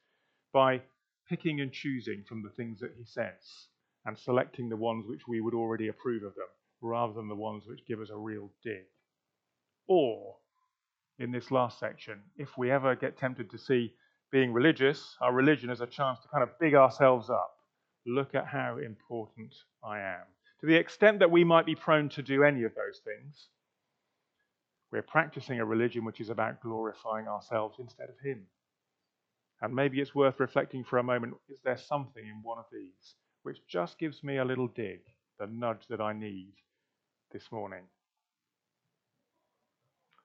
by 0.53 0.81
picking 1.29 1.61
and 1.61 1.71
choosing 1.71 2.23
from 2.27 2.43
the 2.43 2.49
things 2.49 2.81
that 2.81 2.91
he 2.97 3.05
says 3.05 3.67
and 4.05 4.17
selecting 4.17 4.67
the 4.67 4.75
ones 4.75 5.05
which 5.07 5.27
we 5.27 5.39
would 5.39 5.53
already 5.53 5.87
approve 5.87 6.23
of 6.23 6.35
them 6.35 6.47
rather 6.81 7.13
than 7.13 7.29
the 7.29 7.35
ones 7.35 7.63
which 7.67 7.85
give 7.87 8.01
us 8.01 8.09
a 8.09 8.17
real 8.17 8.51
dig. 8.63 8.83
Or, 9.87 10.35
in 11.19 11.31
this 11.31 11.51
last 11.51 11.79
section, 11.79 12.19
if 12.37 12.57
we 12.57 12.69
ever 12.69 12.95
get 12.95 13.17
tempted 13.17 13.49
to 13.51 13.57
see 13.57 13.93
being 14.29 14.51
religious, 14.51 15.15
our 15.21 15.33
religion, 15.33 15.69
as 15.69 15.79
a 15.79 15.87
chance 15.87 16.19
to 16.19 16.27
kind 16.27 16.43
of 16.43 16.59
big 16.59 16.73
ourselves 16.75 17.29
up 17.29 17.61
Look 18.05 18.33
at 18.33 18.47
how 18.47 18.77
important 18.77 19.53
I 19.83 19.99
am. 19.99 20.25
To 20.61 20.67
the 20.67 20.75
extent 20.75 21.19
that 21.19 21.31
we 21.31 21.43
might 21.43 21.65
be 21.65 21.75
prone 21.75 22.09
to 22.09 22.21
do 22.21 22.43
any 22.43 22.63
of 22.63 22.75
those 22.75 23.01
things, 23.03 23.47
we're 24.91 25.01
practicing 25.01 25.59
a 25.59 25.65
religion 25.65 26.05
which 26.05 26.21
is 26.21 26.29
about 26.29 26.61
glorifying 26.61 27.27
ourselves 27.27 27.77
instead 27.79 28.09
of 28.09 28.19
Him. 28.23 28.45
And 29.61 29.73
maybe 29.73 29.99
it's 30.01 30.13
worth 30.13 30.39
reflecting 30.39 30.83
for 30.83 30.99
a 30.99 31.03
moment 31.03 31.35
is 31.49 31.59
there 31.63 31.77
something 31.77 32.23
in 32.23 32.41
one 32.43 32.59
of 32.59 32.65
these 32.71 33.15
which 33.43 33.65
just 33.67 33.97
gives 33.97 34.23
me 34.23 34.37
a 34.37 34.45
little 34.45 34.67
dig, 34.67 35.01
the 35.39 35.47
nudge 35.47 35.87
that 35.89 36.01
I 36.01 36.13
need 36.13 36.53
this 37.31 37.51
morning? 37.51 37.83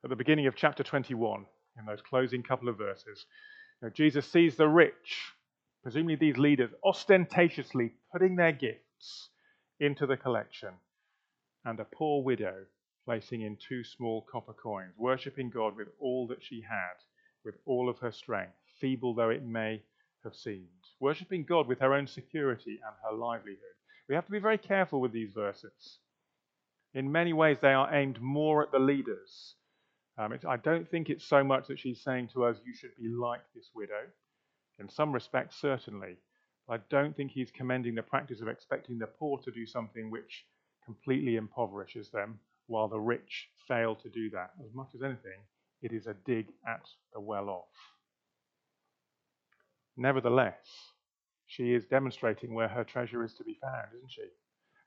At 0.04 0.10
the 0.10 0.16
beginning 0.16 0.46
of 0.46 0.54
chapter 0.54 0.82
21, 0.82 1.46
in 1.78 1.86
those 1.86 2.02
closing 2.02 2.42
couple 2.42 2.68
of 2.68 2.76
verses, 2.76 3.24
you 3.80 3.88
know, 3.88 3.92
Jesus 3.94 4.30
sees 4.30 4.56
the 4.56 4.68
rich, 4.68 5.32
presumably 5.82 6.16
these 6.16 6.36
leaders, 6.36 6.70
ostentatiously 6.84 7.94
putting 8.12 8.36
their 8.36 8.52
gifts 8.52 9.30
into 9.80 10.06
the 10.06 10.16
collection, 10.16 10.70
and 11.64 11.80
a 11.80 11.84
poor 11.84 12.22
widow 12.22 12.64
placing 13.04 13.42
in 13.42 13.56
two 13.56 13.84
small 13.84 14.26
copper 14.30 14.52
coins, 14.52 14.92
worshipping 14.98 15.50
God 15.50 15.76
with 15.76 15.88
all 16.00 16.26
that 16.28 16.42
she 16.42 16.60
had, 16.60 16.96
with 17.44 17.54
all 17.64 17.88
of 17.88 17.98
her 17.98 18.10
strength, 18.10 18.56
feeble 18.80 19.14
though 19.14 19.30
it 19.30 19.44
may 19.44 19.82
have 20.24 20.34
seemed, 20.34 20.66
worshipping 21.00 21.44
God 21.44 21.68
with 21.68 21.78
her 21.78 21.94
own 21.94 22.06
security 22.06 22.80
and 22.84 22.94
her 23.04 23.16
livelihood. 23.16 23.60
We 24.08 24.14
have 24.14 24.26
to 24.26 24.32
be 24.32 24.38
very 24.38 24.58
careful 24.58 25.00
with 25.00 25.12
these 25.12 25.32
verses. 25.32 25.98
In 26.94 27.12
many 27.12 27.32
ways, 27.32 27.58
they 27.60 27.72
are 27.72 27.94
aimed 27.94 28.20
more 28.20 28.62
at 28.62 28.72
the 28.72 28.78
leaders. 28.78 29.54
Um, 30.18 30.36
I 30.48 30.56
don't 30.56 30.88
think 30.90 31.10
it's 31.10 31.24
so 31.24 31.44
much 31.44 31.68
that 31.68 31.78
she's 31.78 32.02
saying 32.02 32.30
to 32.32 32.44
us, 32.44 32.56
you 32.64 32.74
should 32.74 32.96
be 32.98 33.08
like 33.08 33.42
this 33.54 33.70
widow. 33.74 34.08
In 34.78 34.88
some 34.88 35.12
respects, 35.12 35.56
certainly. 35.60 36.16
I 36.68 36.78
don't 36.90 37.16
think 37.16 37.30
he's 37.30 37.50
commending 37.50 37.94
the 37.94 38.02
practice 38.02 38.40
of 38.40 38.48
expecting 38.48 38.98
the 38.98 39.06
poor 39.06 39.38
to 39.38 39.50
do 39.52 39.66
something 39.66 40.10
which 40.10 40.44
completely 40.84 41.36
impoverishes 41.36 42.10
them, 42.10 42.40
while 42.66 42.88
the 42.88 42.98
rich 42.98 43.48
fail 43.68 43.94
to 43.96 44.08
do 44.08 44.30
that. 44.30 44.50
As 44.64 44.74
much 44.74 44.88
as 44.94 45.02
anything, 45.02 45.40
it 45.82 45.92
is 45.92 46.06
a 46.06 46.14
dig 46.24 46.48
at 46.66 46.82
the 47.12 47.20
well 47.20 47.48
off. 47.48 47.92
Nevertheless, 49.96 50.92
she 51.46 51.72
is 51.72 51.86
demonstrating 51.86 52.52
where 52.54 52.68
her 52.68 52.84
treasure 52.84 53.24
is 53.24 53.34
to 53.34 53.44
be 53.44 53.58
found, 53.62 53.88
isn't 53.96 54.10
she? 54.10 54.28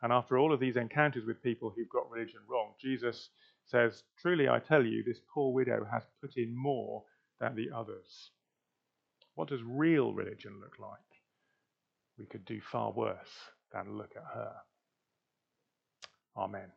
And 0.01 0.11
after 0.11 0.37
all 0.37 0.53
of 0.53 0.59
these 0.59 0.77
encounters 0.77 1.25
with 1.25 1.41
people 1.41 1.69
who've 1.69 1.89
got 1.89 2.09
religion 2.11 2.41
wrong, 2.47 2.73
Jesus 2.79 3.29
says, 3.65 4.03
Truly 4.21 4.49
I 4.49 4.59
tell 4.59 4.85
you, 4.85 5.03
this 5.03 5.21
poor 5.33 5.53
widow 5.53 5.85
has 5.89 6.03
put 6.21 6.37
in 6.37 6.55
more 6.55 7.03
than 7.39 7.55
the 7.55 7.69
others. 7.75 8.31
What 9.35 9.49
does 9.49 9.63
real 9.63 10.13
religion 10.13 10.59
look 10.59 10.79
like? 10.79 10.99
We 12.19 12.25
could 12.25 12.45
do 12.45 12.59
far 12.61 12.91
worse 12.91 13.17
than 13.73 13.97
look 13.97 14.11
at 14.15 14.23
her. 14.35 14.53
Amen. 16.37 16.71